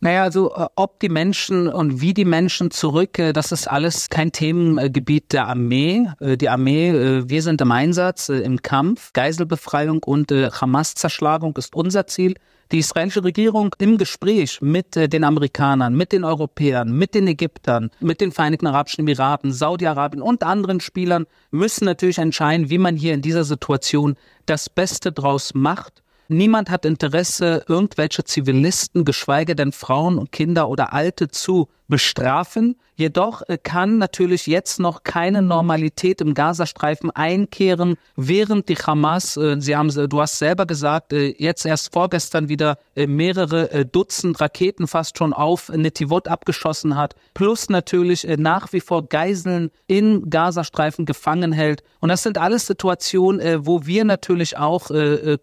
[0.00, 4.08] Naja, also äh, ob die Menschen und wie die Menschen zurück, äh, das ist alles
[4.08, 6.08] kein Themengebiet der Armee.
[6.20, 6.92] Äh, die Armee,
[7.26, 9.12] wir sind im Einsatz, im Kampf.
[9.12, 12.34] Geiselbefreiung und Hamas-Zerschlagung ist unser Ziel.
[12.70, 18.20] Die israelische Regierung im Gespräch mit den Amerikanern, mit den Europäern, mit den Ägyptern, mit
[18.20, 23.22] den Vereinigten Arabischen Emiraten, Saudi-Arabien und anderen Spielern müssen natürlich entscheiden, wie man hier in
[23.22, 30.30] dieser Situation das Beste draus macht Niemand hat Interesse, irgendwelche Zivilisten, geschweige denn Frauen und
[30.30, 32.76] Kinder oder Alte zu bestrafen.
[32.98, 39.60] Jedoch äh, kann natürlich jetzt noch keine Normalität im Gazastreifen einkehren, während die Hamas, äh,
[39.60, 45.16] sie haben, du hast selber gesagt, äh, jetzt erst vorgestern wieder mehrere Dutzend Raketen fast
[45.16, 51.84] schon auf Netivot abgeschossen hat, plus natürlich nach wie vor Geiseln im Gazastreifen gefangen hält.
[52.00, 54.90] Und das sind alles Situationen, wo wir natürlich auch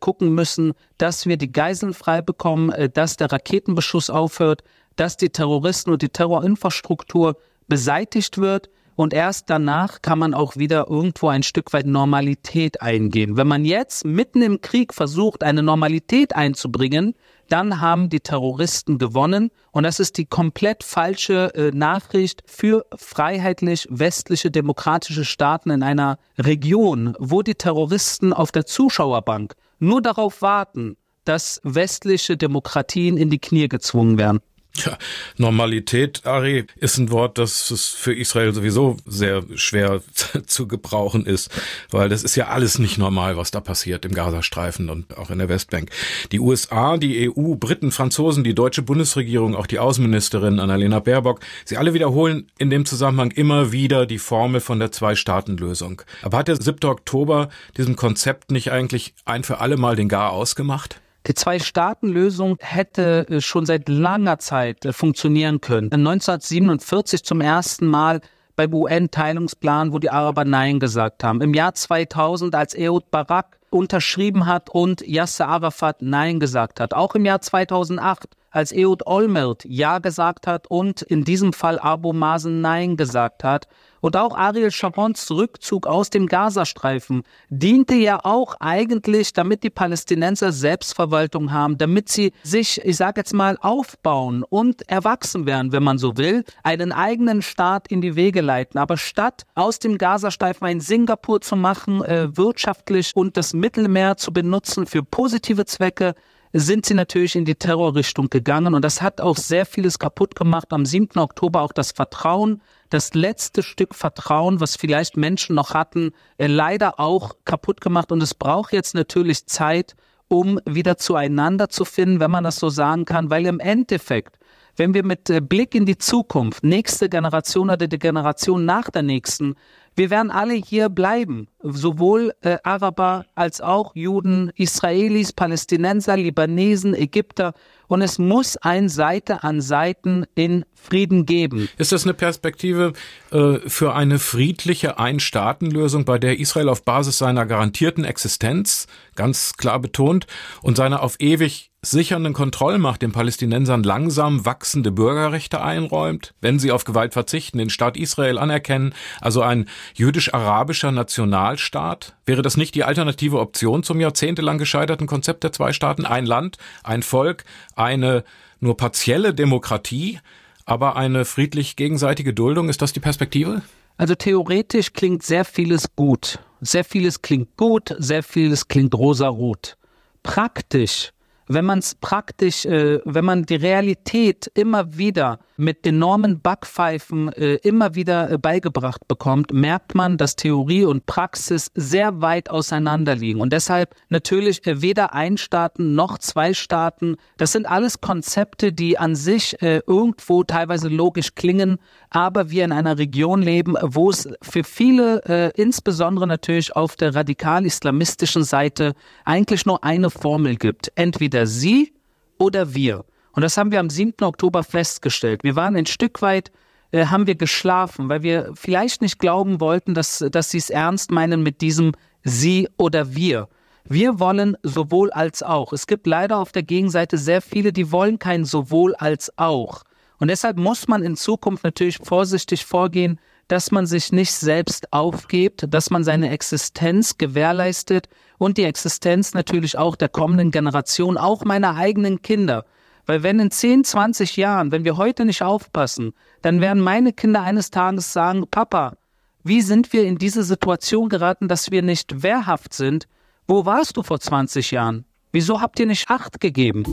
[0.02, 4.64] gucken müssen, dass wir die Geiseln frei bekommen, dass der Raketenbeschuss aufhört,
[4.96, 10.88] dass die Terroristen und die Terrorinfrastruktur beseitigt wird und erst danach kann man auch wieder
[10.90, 13.36] irgendwo ein Stück weit Normalität eingehen.
[13.36, 17.14] Wenn man jetzt mitten im Krieg versucht, eine Normalität einzubringen,
[17.50, 19.52] dann haben die Terroristen gewonnen.
[19.72, 26.18] Und das ist die komplett falsche äh, Nachricht für freiheitlich westliche demokratische Staaten in einer
[26.38, 33.40] Region, wo die Terroristen auf der Zuschauerbank nur darauf warten, dass westliche Demokratien in die
[33.40, 34.40] Knie gezwungen werden.
[34.78, 34.98] Ja,
[35.38, 40.02] Normalität, Ari, ist ein Wort, das für Israel sowieso sehr schwer
[40.48, 41.50] zu gebrauchen ist,
[41.92, 45.40] weil das ist ja alles nicht normal, was da passiert im Gazastreifen und auch in
[45.40, 45.92] der Westbank.
[46.32, 51.78] Die USA, die EU, Briten, Franzosen, die deutsche Bundesregierung, auch die Außenministerin Annalena Baerbock, sie
[51.78, 56.02] alle wiederholen in dem Zusammenhang immer wieder die Formel von der Zwei-Staaten-Lösung.
[56.22, 56.90] Aber hat der 7.
[56.90, 61.00] Oktober diesem Konzept nicht eigentlich ein für alle Mal den Gar ausgemacht?
[61.28, 65.92] Die Zwei-Staaten-Lösung hätte äh, schon seit langer Zeit äh, funktionieren können.
[65.92, 68.22] 1947 zum ersten Mal
[68.56, 71.42] beim UN-Teilungsplan, wo die Araber Nein gesagt haben.
[71.42, 76.94] Im Jahr 2000, als Ehud Barak unterschrieben hat und Yasser Arafat Nein gesagt hat.
[76.94, 82.14] Auch im Jahr 2008, als Ehud Olmert Ja gesagt hat und in diesem Fall Abu
[82.14, 83.68] Mazen Nein gesagt hat.
[84.02, 90.52] Und auch Ariel Sharons Rückzug aus dem Gazastreifen diente ja auch eigentlich, damit die Palästinenser
[90.52, 95.98] Selbstverwaltung haben, damit sie sich, ich sage jetzt mal, aufbauen und erwachsen werden, wenn man
[95.98, 98.80] so will, einen eigenen Staat in die Wege leiten.
[98.80, 104.32] Aber statt aus dem Gazastreifen ein Singapur zu machen, äh, wirtschaftlich und das Mittelmeer zu
[104.32, 106.16] benutzen für positive Zwecke,
[106.58, 110.72] sind sie natürlich in die Terrorrichtung gegangen und das hat auch sehr vieles kaputt gemacht.
[110.72, 111.20] Am 7.
[111.20, 117.00] Oktober auch das Vertrauen das letzte Stück Vertrauen, was vielleicht Menschen noch hatten, äh, leider
[117.00, 118.12] auch kaputt gemacht.
[118.12, 119.96] Und es braucht jetzt natürlich Zeit,
[120.28, 124.38] um wieder zueinander zu finden, wenn man das so sagen kann, weil im Endeffekt,
[124.76, 129.04] wenn wir mit äh, Blick in die Zukunft, nächste Generation oder die Generation nach der
[129.04, 129.56] nächsten,
[129.98, 137.54] wir werden alle hier bleiben, sowohl äh, Araber als auch Juden, Israelis, Palästinenser, Libanesen, Ägypter.
[137.88, 141.70] Und es muss ein Seite an Seiten in Frieden geben.
[141.78, 142.94] Ist das eine Perspektive
[143.32, 149.80] äh, für eine friedliche Ein-Staaten-Lösung, bei der Israel auf Basis seiner garantierten Existenz, ganz klar
[149.80, 150.28] betont,
[150.62, 156.84] und seiner auf ewig sichernden Kontrollmacht den Palästinensern langsam wachsende Bürgerrechte einräumt, wenn sie auf
[156.84, 162.16] Gewalt verzichten, den Staat Israel anerkennen, also ein jüdisch-arabischer Nationalstaat?
[162.26, 166.06] Wäre das nicht die alternative Option zum jahrzehntelang gescheiterten Konzept der zwei Staaten?
[166.06, 168.24] Ein Land, ein Volk, eine
[168.60, 170.20] nur partielle Demokratie,
[170.66, 172.70] aber eine friedlich gegenseitige Duldung?
[172.70, 173.62] Ist das die Perspektive?
[173.98, 176.40] Also theoretisch klingt sehr vieles gut.
[176.66, 179.78] Sehr vieles klingt gut, sehr vieles klingt rosarot.
[180.24, 181.12] Praktisch
[181.48, 187.56] wenn man es praktisch, äh, wenn man die Realität immer wieder mit enormen Backpfeifen äh,
[187.56, 193.42] immer wieder äh, beigebracht bekommt, merkt man, dass Theorie und Praxis sehr weit auseinander liegen.
[193.42, 197.16] Und deshalb natürlich äh, weder ein Staaten noch zwei Staaten.
[197.38, 201.78] Das sind alles Konzepte, die an sich äh, irgendwo teilweise logisch klingen,
[202.16, 207.14] aber wir in einer Region leben, wo es für viele, äh, insbesondere natürlich auf der
[207.14, 208.94] radikal-islamistischen Seite,
[209.26, 210.94] eigentlich nur eine Formel gibt.
[210.96, 211.94] Entweder sie
[212.38, 213.04] oder wir.
[213.34, 214.14] Und das haben wir am 7.
[214.24, 215.44] Oktober festgestellt.
[215.44, 216.54] Wir waren ein Stück weit,
[216.92, 221.12] äh, haben wir geschlafen, weil wir vielleicht nicht glauben wollten, dass, dass sie es ernst
[221.12, 221.92] meinen mit diesem
[222.24, 223.50] sie oder wir.
[223.84, 225.74] Wir wollen sowohl als auch.
[225.74, 229.84] Es gibt leider auf der Gegenseite sehr viele, die wollen kein sowohl als auch.
[230.20, 235.66] Und deshalb muss man in Zukunft natürlich vorsichtig vorgehen, dass man sich nicht selbst aufgibt,
[235.70, 241.76] dass man seine Existenz gewährleistet und die Existenz natürlich auch der kommenden Generation, auch meiner
[241.76, 242.66] eigenen Kinder.
[243.06, 247.42] Weil wenn in 10, 20 Jahren, wenn wir heute nicht aufpassen, dann werden meine Kinder
[247.44, 248.98] eines Tages sagen, Papa,
[249.44, 253.08] wie sind wir in diese Situation geraten, dass wir nicht wehrhaft sind?
[253.48, 255.06] Wo warst du vor 20 Jahren?
[255.32, 256.84] Wieso habt ihr nicht Acht gegeben?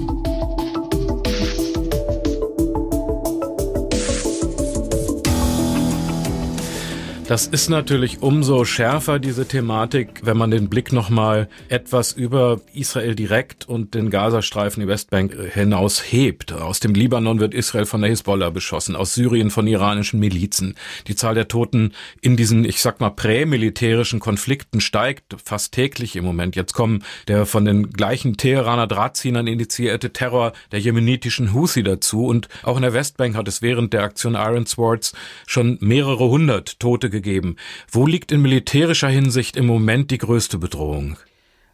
[7.29, 13.15] Das ist natürlich umso schärfer, diese Thematik, wenn man den Blick nochmal etwas über Israel
[13.15, 16.53] direkt und den Gazastreifen, die Westbank hinaus hebt.
[16.53, 20.75] Aus dem Libanon wird Israel von der Hisbollah beschossen, aus Syrien von iranischen Milizen.
[21.07, 26.25] Die Zahl der Toten in diesen, ich sag mal, prämilitärischen Konflikten steigt fast täglich im
[26.25, 26.57] Moment.
[26.57, 32.49] Jetzt kommen der von den gleichen Teheraner Drahtziehern initiierte Terror der jemenitischen Husi dazu und
[32.65, 35.15] auch in der Westbank hat es während der Aktion Iron Swords
[35.47, 37.55] schon mehrere hundert Tote gegeben.
[37.89, 41.17] Wo liegt in militärischer Hinsicht im Moment die größte Bedrohung?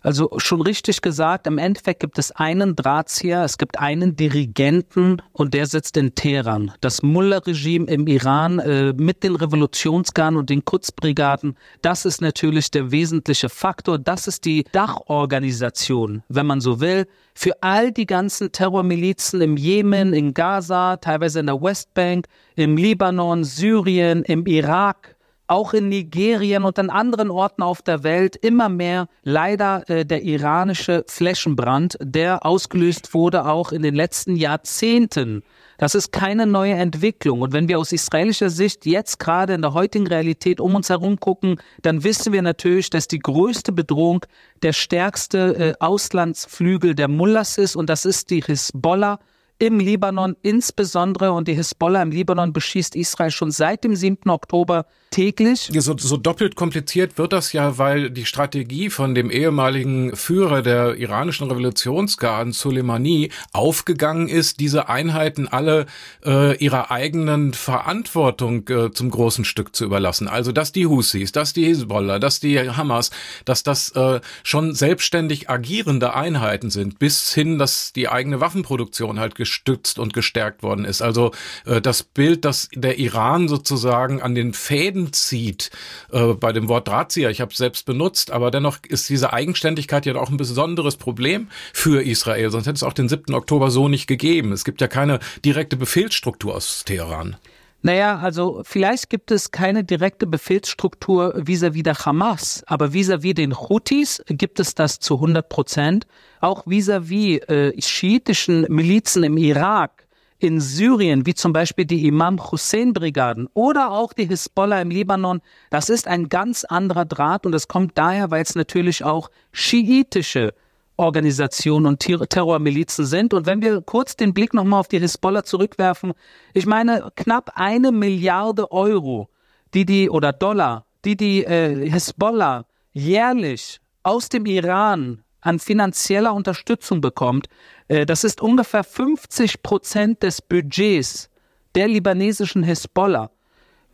[0.01, 5.55] Also schon richtig gesagt, im Endeffekt gibt es einen Drahtzieher, es gibt einen Dirigenten und
[5.55, 6.73] der sitzt in Teheran.
[6.81, 12.93] Das Mullah-Regime im Iran äh, mit den Revolutionsgarden und den Kurzbrigaden, das ist natürlich der
[12.93, 13.99] wesentliche Faktor.
[13.99, 20.15] Das ist die Dachorganisation, wenn man so will, für all die ganzen Terrormilizen im Jemen,
[20.15, 25.17] in Gaza, teilweise in der Westbank, im Libanon, Syrien, im Irak,
[25.49, 30.23] auch in Nigerien und an anderen Orten auf der Welt immer mehr leider äh, der
[30.23, 35.43] iranische Flächenbrand, der ausgelöst wurde auch in den letzten Jahrzehnten.
[35.79, 37.41] Das ist keine neue Entwicklung.
[37.41, 41.19] Und wenn wir aus israelischer Sicht jetzt gerade in der heutigen Realität um uns herum
[41.21, 44.27] gucken, dann wissen wir natürlich, dass die größte Bedrohung
[44.63, 49.19] der stärkste äh, Auslandsflügel der Mullahs ist und das ist die Hisbollah
[49.59, 54.31] im Libanon insbesondere und die Hisbollah im Libanon beschießt Israel schon seit dem 7.
[54.31, 55.71] Oktober täglich.
[55.73, 60.97] So, so doppelt kompliziert wird das ja, weil die Strategie von dem ehemaligen Führer der
[60.97, 65.87] iranischen Revolutionsgarden, Soleimani, aufgegangen ist, diese Einheiten alle
[66.25, 70.29] äh, ihrer eigenen Verantwortung äh, zum großen Stück zu überlassen.
[70.29, 73.11] Also dass die Husis, dass die Hisbollah, dass die Hamas,
[73.45, 79.35] dass das äh, schon selbstständig agierende Einheiten sind, bis hin, dass die eigene Waffenproduktion halt
[79.49, 81.01] gestützt und gestärkt worden ist.
[81.01, 81.33] Also
[81.65, 85.71] äh, das Bild, dass der Iran sozusagen an den Fäden zieht,
[86.13, 90.05] äh, bei dem Wort Drahtzieher, ich habe es selbst benutzt, aber dennoch ist diese Eigenständigkeit
[90.05, 93.35] ja auch ein besonderes Problem für Israel, sonst hätte es auch den 7.
[93.35, 94.53] Oktober so nicht gegeben.
[94.53, 97.37] Es gibt ja keine direkte Befehlsstruktur aus Teheran.
[97.81, 103.35] Naja, also vielleicht gibt es keine direkte Befehlsstruktur vis-à-vis -vis der Hamas, aber vis-à-vis -vis
[103.35, 106.07] den Houthis gibt es das zu 100 Prozent.
[106.41, 110.09] Auch vis-à-vis -vis, äh, schiitischen Milizen im Irak,
[110.41, 115.41] in Syrien, wie zum Beispiel die Imam Hussein Brigaden oder auch die Hisbollah im Libanon,
[115.71, 120.55] das ist ein ganz anderer Draht und es kommt daher, weil es natürlich auch schiitische
[120.99, 123.33] Organisationen und Terrormilizen sind.
[123.33, 126.13] Und wenn wir kurz den Blick nochmal auf die Hisbollah zurückwerfen,
[126.53, 129.29] ich meine, knapp eine Milliarde Euro,
[129.75, 137.01] die die, oder Dollar, die die äh, Hisbollah jährlich aus dem Iran an finanzieller Unterstützung
[137.01, 137.49] bekommt,
[137.87, 141.31] äh, das ist ungefähr 50 Prozent des Budgets
[141.75, 143.31] der libanesischen Hisbollah.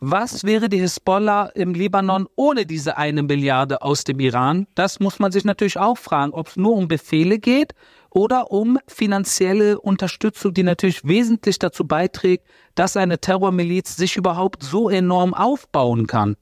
[0.01, 4.67] Was wäre die Hisbollah im Libanon ohne diese eine Milliarde aus dem Iran?
[4.75, 7.73] Das muss man sich natürlich auch fragen, ob es nur um Befehle geht
[8.09, 14.89] oder um finanzielle Unterstützung, die natürlich wesentlich dazu beiträgt, dass eine Terrormiliz sich überhaupt so
[14.89, 16.35] enorm aufbauen kann.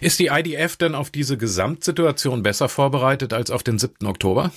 [0.00, 4.06] Ist die IDF denn auf diese Gesamtsituation besser vorbereitet als auf den 7.
[4.06, 4.52] Oktober?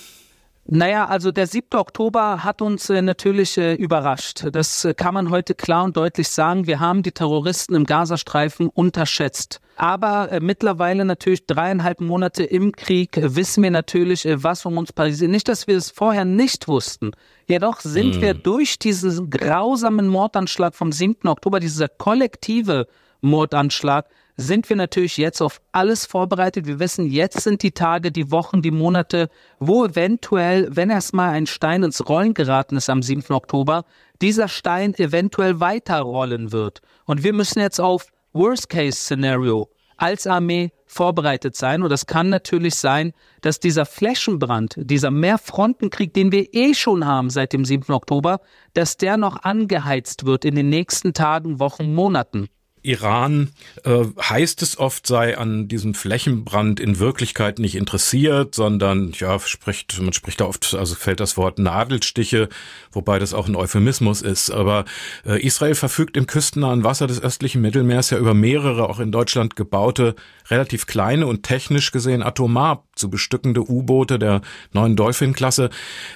[0.69, 1.79] Naja, also der 7.
[1.79, 4.45] Oktober hat uns äh, natürlich äh, überrascht.
[4.51, 6.67] Das äh, kann man heute klar und deutlich sagen.
[6.67, 9.61] Wir haben die Terroristen im Gazastreifen unterschätzt.
[9.77, 14.77] Aber äh, mittlerweile natürlich dreieinhalb Monate im Krieg äh, wissen wir natürlich, äh, was um
[14.77, 15.31] uns passiert.
[15.31, 17.11] Nicht, dass wir es vorher nicht wussten.
[17.47, 18.21] Jedoch sind hm.
[18.21, 21.29] wir durch diesen grausamen Mordanschlag vom 7.
[21.29, 22.87] Oktober, dieser kollektive
[23.21, 24.07] Mordanschlag,
[24.37, 26.67] sind wir natürlich jetzt auf alles vorbereitet.
[26.67, 29.29] Wir wissen, jetzt sind die Tage, die Wochen, die Monate,
[29.59, 33.33] wo eventuell, wenn erstmal ein Stein ins Rollen geraten ist am 7.
[33.33, 33.83] Oktober,
[34.21, 36.81] dieser Stein eventuell weiterrollen wird.
[37.05, 41.81] Und wir müssen jetzt auf Worst-Case-Szenario als Armee vorbereitet sein.
[41.81, 47.31] Und das kann natürlich sein, dass dieser Flächenbrand, dieser Mehrfrontenkrieg, den wir eh schon haben
[47.31, 47.91] seit dem 7.
[47.91, 48.39] Oktober,
[48.73, 52.49] dass der noch angeheizt wird in den nächsten Tagen, Wochen, Monaten.
[52.87, 53.49] Iran
[53.83, 60.01] äh, heißt es oft, sei an diesem Flächenbrand in Wirklichkeit nicht interessiert, sondern ja, spricht,
[60.01, 62.49] man spricht da oft, also fällt das Wort Nadelstiche,
[62.91, 64.49] wobei das auch ein Euphemismus ist.
[64.49, 64.85] Aber
[65.25, 69.55] äh, Israel verfügt im küstennahen Wasser des östlichen Mittelmeers ja über mehrere auch in Deutschland
[69.55, 70.15] gebaute,
[70.49, 74.41] relativ kleine und technisch gesehen atomar zu bestückende U-Boote der
[74.73, 75.69] neuen Dolphin-Klasse.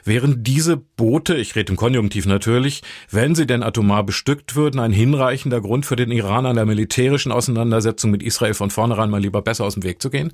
[0.04, 4.92] Wären diese Boote, ich rede im Konjunktiv natürlich, wenn sie denn atomar bestückt würden, ein
[4.92, 9.42] hinreichender Grund für den Iran an der militärischen Auseinandersetzung mit Israel von vornherein mal lieber
[9.42, 10.34] besser aus dem Weg zu gehen?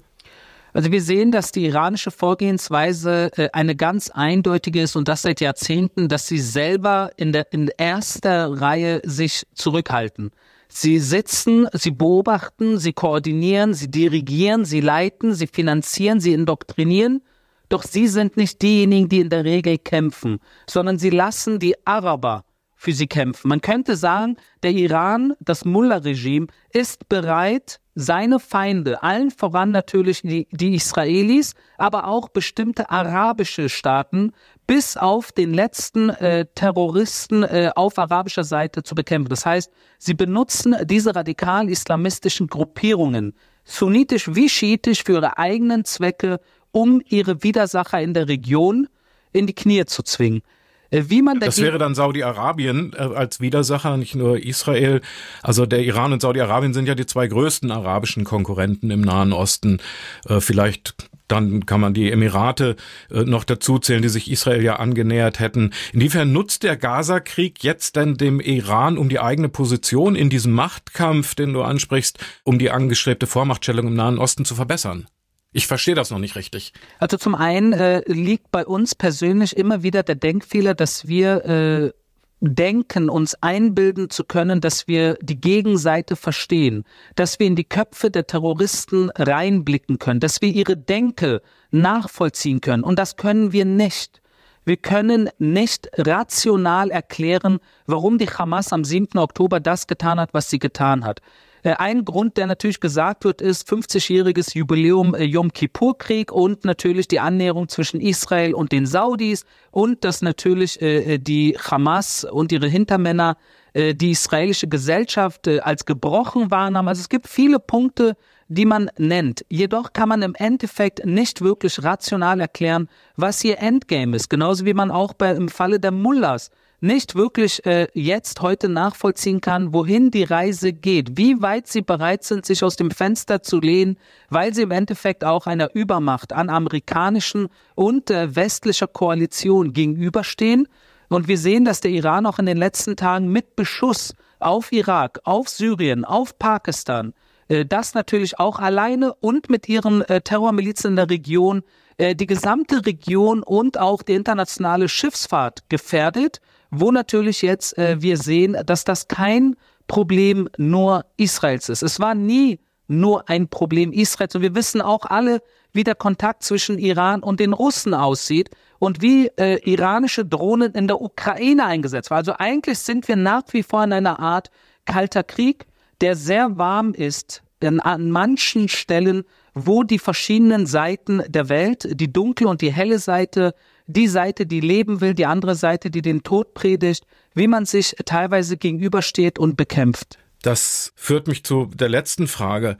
[0.74, 5.42] Also wir sehen, dass die iranische Vorgehensweise äh, eine ganz eindeutige ist und das seit
[5.42, 10.32] Jahrzehnten, dass sie selber in der in erster Reihe sich zurückhalten.
[10.80, 17.24] Sie sitzen, sie beobachten, sie koordinieren, sie dirigieren, sie leiten, sie finanzieren, sie indoktrinieren.
[17.68, 20.38] Doch sie sind nicht diejenigen, die in der Regel kämpfen,
[20.70, 23.48] sondern sie lassen die Araber für sie kämpfen.
[23.48, 30.48] Man könnte sagen, der Iran, das Mullah-Regime, ist bereit, seine Feinde, allen voran natürlich die,
[30.52, 34.32] die, Israelis, aber auch bestimmte arabische Staaten,
[34.68, 39.30] bis auf den letzten äh, Terroristen äh, auf arabischer Seite zu bekämpfen.
[39.30, 46.40] Das heißt, sie benutzen diese radikal-islamistischen Gruppierungen, sunnitisch wie schiitisch, für ihre eigenen Zwecke
[46.72, 48.88] um ihre Widersacher in der Region
[49.32, 50.42] in die Knie zu zwingen.
[50.90, 55.02] Äh, wie man das wäre dann Saudi-Arabien äh, als Widersacher, nicht nur Israel.
[55.44, 59.80] Also der Iran und Saudi-Arabien sind ja die zwei größten arabischen Konkurrenten im Nahen Osten.
[60.28, 60.96] Äh, vielleicht
[61.28, 62.76] dann kann man die Emirate
[63.10, 65.72] noch dazu zählen, die sich Israel ja angenähert hätten.
[65.94, 71.36] Inwiefern nutzt der Gaza-Krieg jetzt denn dem Iran um die eigene Position in diesem Machtkampf,
[71.36, 75.08] den du ansprichst, um die angestrebte Vormachtstellung im Nahen Osten zu verbessern?
[75.54, 76.74] Ich verstehe das noch nicht richtig.
[77.00, 81.92] Also zum einen äh, liegt bei uns persönlich immer wieder der Denkfehler, dass wir äh,
[82.40, 86.84] denken, uns einbilden zu können, dass wir die Gegenseite verstehen,
[87.16, 92.84] dass wir in die Köpfe der Terroristen reinblicken können, dass wir ihre Denke nachvollziehen können.
[92.84, 94.22] Und das können wir nicht.
[94.66, 99.18] Wir können nicht rational erklären, warum die Hamas am 7.
[99.18, 101.22] Oktober das getan hat, was sie getan hat.
[101.68, 107.10] Äh, ein Grund, der natürlich gesagt wird, ist 50-jähriges Jubiläum äh, Yom Kippur-Krieg und natürlich
[107.10, 112.68] die Annäherung zwischen Israel und den Saudis und dass natürlich äh, die Hamas und ihre
[112.68, 113.38] Hintermänner
[113.76, 116.88] die israelische Gesellschaft als gebrochen wahrnahmen.
[116.88, 119.46] Also es gibt viele Punkte, die man nennt.
[119.50, 124.32] Jedoch kann man im Endeffekt nicht wirklich rational erklären, was ihr Endgame ist.
[124.32, 126.50] Genauso wie man auch bei, im Falle der Mullahs
[126.80, 132.24] nicht wirklich äh, jetzt heute nachvollziehen kann, wohin die Reise geht, wie weit sie bereit
[132.24, 133.98] sind, sich aus dem Fenster zu lehnen,
[134.30, 140.68] weil sie im Endeffekt auch einer Übermacht an amerikanischen und äh, westlicher Koalition gegenüberstehen.
[141.10, 145.20] Und wir sehen, dass der Iran auch in den letzten Tagen mit Beschuss auf Irak,
[145.24, 147.14] auf Syrien, auf Pakistan,
[147.48, 151.64] äh, das natürlich auch alleine und mit ihren äh, Terrormilizen in der Region
[151.98, 156.40] äh, die gesamte Region und auch die internationale Schiffsfahrt gefährdet
[156.72, 159.56] wo natürlich jetzt äh, wir sehen, dass das kein
[159.88, 161.82] Problem nur Israels ist.
[161.82, 164.36] Es war nie nur ein Problem Israels.
[164.36, 165.42] Und wir wissen auch alle,
[165.74, 168.50] wie der Kontakt zwischen Iran und den Russen aussieht
[168.80, 172.20] und wie äh, iranische Drohnen in der Ukraine eingesetzt waren.
[172.20, 174.50] Also eigentlich sind wir nach wie vor in einer Art
[174.86, 175.66] kalter Krieg,
[176.02, 182.12] der sehr warm ist an, an manchen Stellen, wo die verschiedenen Seiten der Welt, die
[182.12, 183.54] dunkle und die helle Seite,
[183.88, 187.96] die Seite, die leben will, die andere Seite, die den Tod predigt, wie man sich
[188.06, 190.20] teilweise gegenübersteht und bekämpft.
[190.42, 192.78] Das führt mich zu der letzten Frage.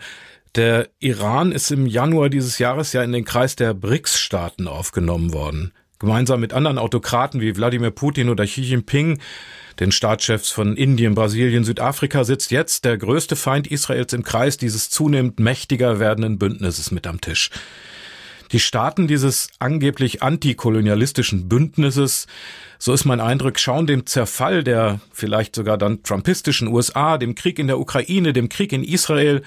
[0.56, 5.72] Der Iran ist im Januar dieses Jahres ja in den Kreis der BRICS-Staaten aufgenommen worden.
[6.00, 9.20] Gemeinsam mit anderen Autokraten wie Wladimir Putin oder Xi Jinping,
[9.80, 14.90] den Staatschefs von Indien, Brasilien, Südafrika, sitzt jetzt der größte Feind Israels im Kreis dieses
[14.90, 17.50] zunehmend mächtiger werdenden Bündnisses mit am Tisch.
[18.52, 22.28] Die Staaten dieses angeblich antikolonialistischen Bündnisses,
[22.80, 27.60] so ist mein Eindruck, schauen dem Zerfall der vielleicht sogar dann trumpistischen USA, dem Krieg
[27.60, 29.44] in der Ukraine, dem Krieg in Israel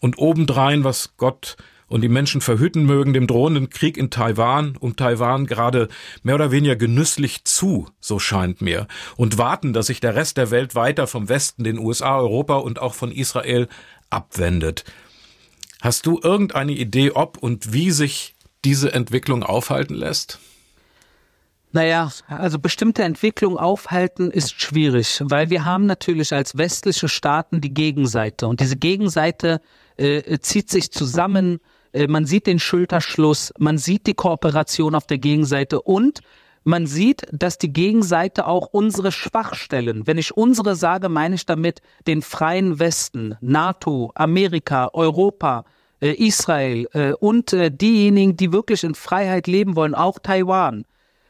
[0.00, 1.56] und obendrein, was Gott
[1.92, 5.88] und die Menschen verhüten mögen, dem drohenden Krieg in Taiwan, um Taiwan gerade
[6.22, 8.86] mehr oder weniger genüsslich zu, so scheint mir,
[9.16, 12.80] und warten, dass sich der Rest der Welt weiter vom Westen, den USA, Europa und
[12.80, 13.68] auch von Israel
[14.08, 14.84] abwendet.
[15.82, 18.34] Hast du irgendeine Idee, ob und wie sich
[18.64, 20.38] diese Entwicklung aufhalten lässt?
[21.72, 27.72] Naja, also bestimmte Entwicklung aufhalten ist schwierig, weil wir haben natürlich als westliche Staaten die
[27.72, 29.62] Gegenseite und diese Gegenseite
[29.96, 31.60] äh, zieht sich zusammen,
[31.92, 36.20] äh, man sieht den Schulterschluss, man sieht die Kooperation auf der Gegenseite und
[36.64, 41.80] man sieht, dass die Gegenseite auch unsere Schwachstellen, wenn ich unsere sage, meine ich damit
[42.06, 45.64] den freien Westen, NATO, Amerika, Europa,
[46.10, 50.84] Israel äh, und äh, diejenigen, die wirklich in Freiheit leben wollen, auch Taiwan,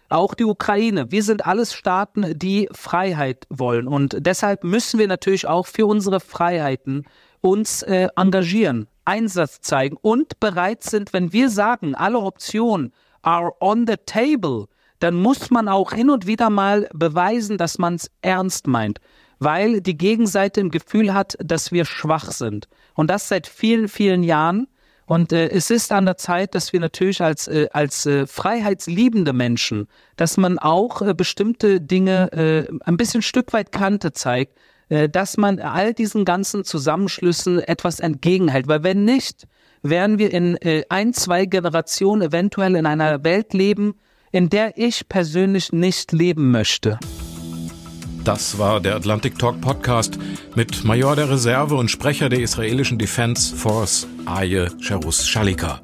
[0.09, 1.11] auch die Ukraine.
[1.11, 3.87] Wir sind alles Staaten, die Freiheit wollen.
[3.87, 7.05] Und deshalb müssen wir natürlich auch für unsere Freiheiten
[7.41, 12.93] uns äh, engagieren, Einsatz zeigen und bereit sind, wenn wir sagen, alle Optionen
[13.23, 14.67] are on the table,
[15.01, 19.01] dann muss man auch hin und wieder mal beweisen, dass man es ernst meint
[19.43, 22.69] weil die Gegenseite im Gefühl hat, dass wir schwach sind.
[22.95, 24.69] Und das seit vielen, vielen Jahren.
[25.07, 29.33] Und äh, es ist an der Zeit, dass wir natürlich als, äh, als äh, freiheitsliebende
[29.33, 34.57] Menschen, dass man auch äh, bestimmte Dinge äh, ein bisschen Stück weit Kante zeigt,
[34.89, 38.69] äh, dass man all diesen ganzen Zusammenschlüssen etwas entgegenhält.
[38.69, 39.49] Weil wenn nicht,
[39.83, 43.95] werden wir in äh, ein, zwei Generationen eventuell in einer Welt leben,
[44.31, 46.99] in der ich persönlich nicht leben möchte.
[48.25, 50.17] Das war der Atlantic Talk Podcast
[50.55, 55.81] mit Major der Reserve und Sprecher der israelischen Defense Force, Aye Sharus Shalika.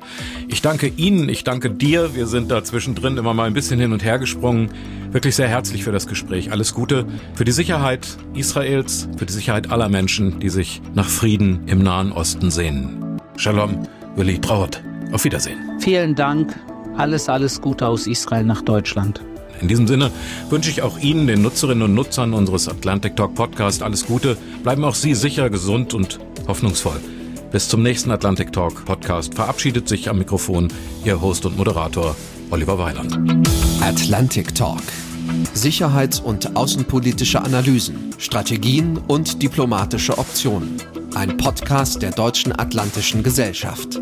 [0.47, 2.15] Ich danke Ihnen, ich danke dir.
[2.15, 4.71] Wir sind da zwischendrin immer mal ein bisschen hin und her gesprungen.
[5.11, 6.53] Wirklich sehr herzlich für das Gespräch.
[6.53, 11.67] Alles Gute für die Sicherheit Israels, für die Sicherheit aller Menschen, die sich nach Frieden
[11.67, 13.21] im Nahen Osten sehnen.
[13.37, 13.83] Shalom,
[14.15, 14.81] Willi Traut.
[15.11, 15.59] Auf Wiedersehen.
[15.81, 16.55] Vielen Dank
[16.97, 19.21] Alles, alles Gute aus Israel nach Deutschland.
[19.61, 20.11] In diesem Sinne
[20.51, 24.37] wünsche ich auch Ihnen, den Nutzerinnen und Nutzern unseres Atlantic Talk Podcast, alles Gute.
[24.63, 27.01] Bleiben auch Sie sicher, gesund und hoffnungsvoll.
[27.51, 30.69] Bis zum nächsten Atlantic Talk Podcast verabschiedet sich am Mikrofon
[31.05, 32.15] Ihr Host und Moderator
[32.51, 33.19] Oliver Weiland.
[33.81, 34.83] Atlantic Talk.
[35.55, 40.77] Sicherheits- und außenpolitische Analysen, Strategien und diplomatische Optionen.
[41.15, 44.01] Ein Podcast der Deutschen Atlantischen Gesellschaft.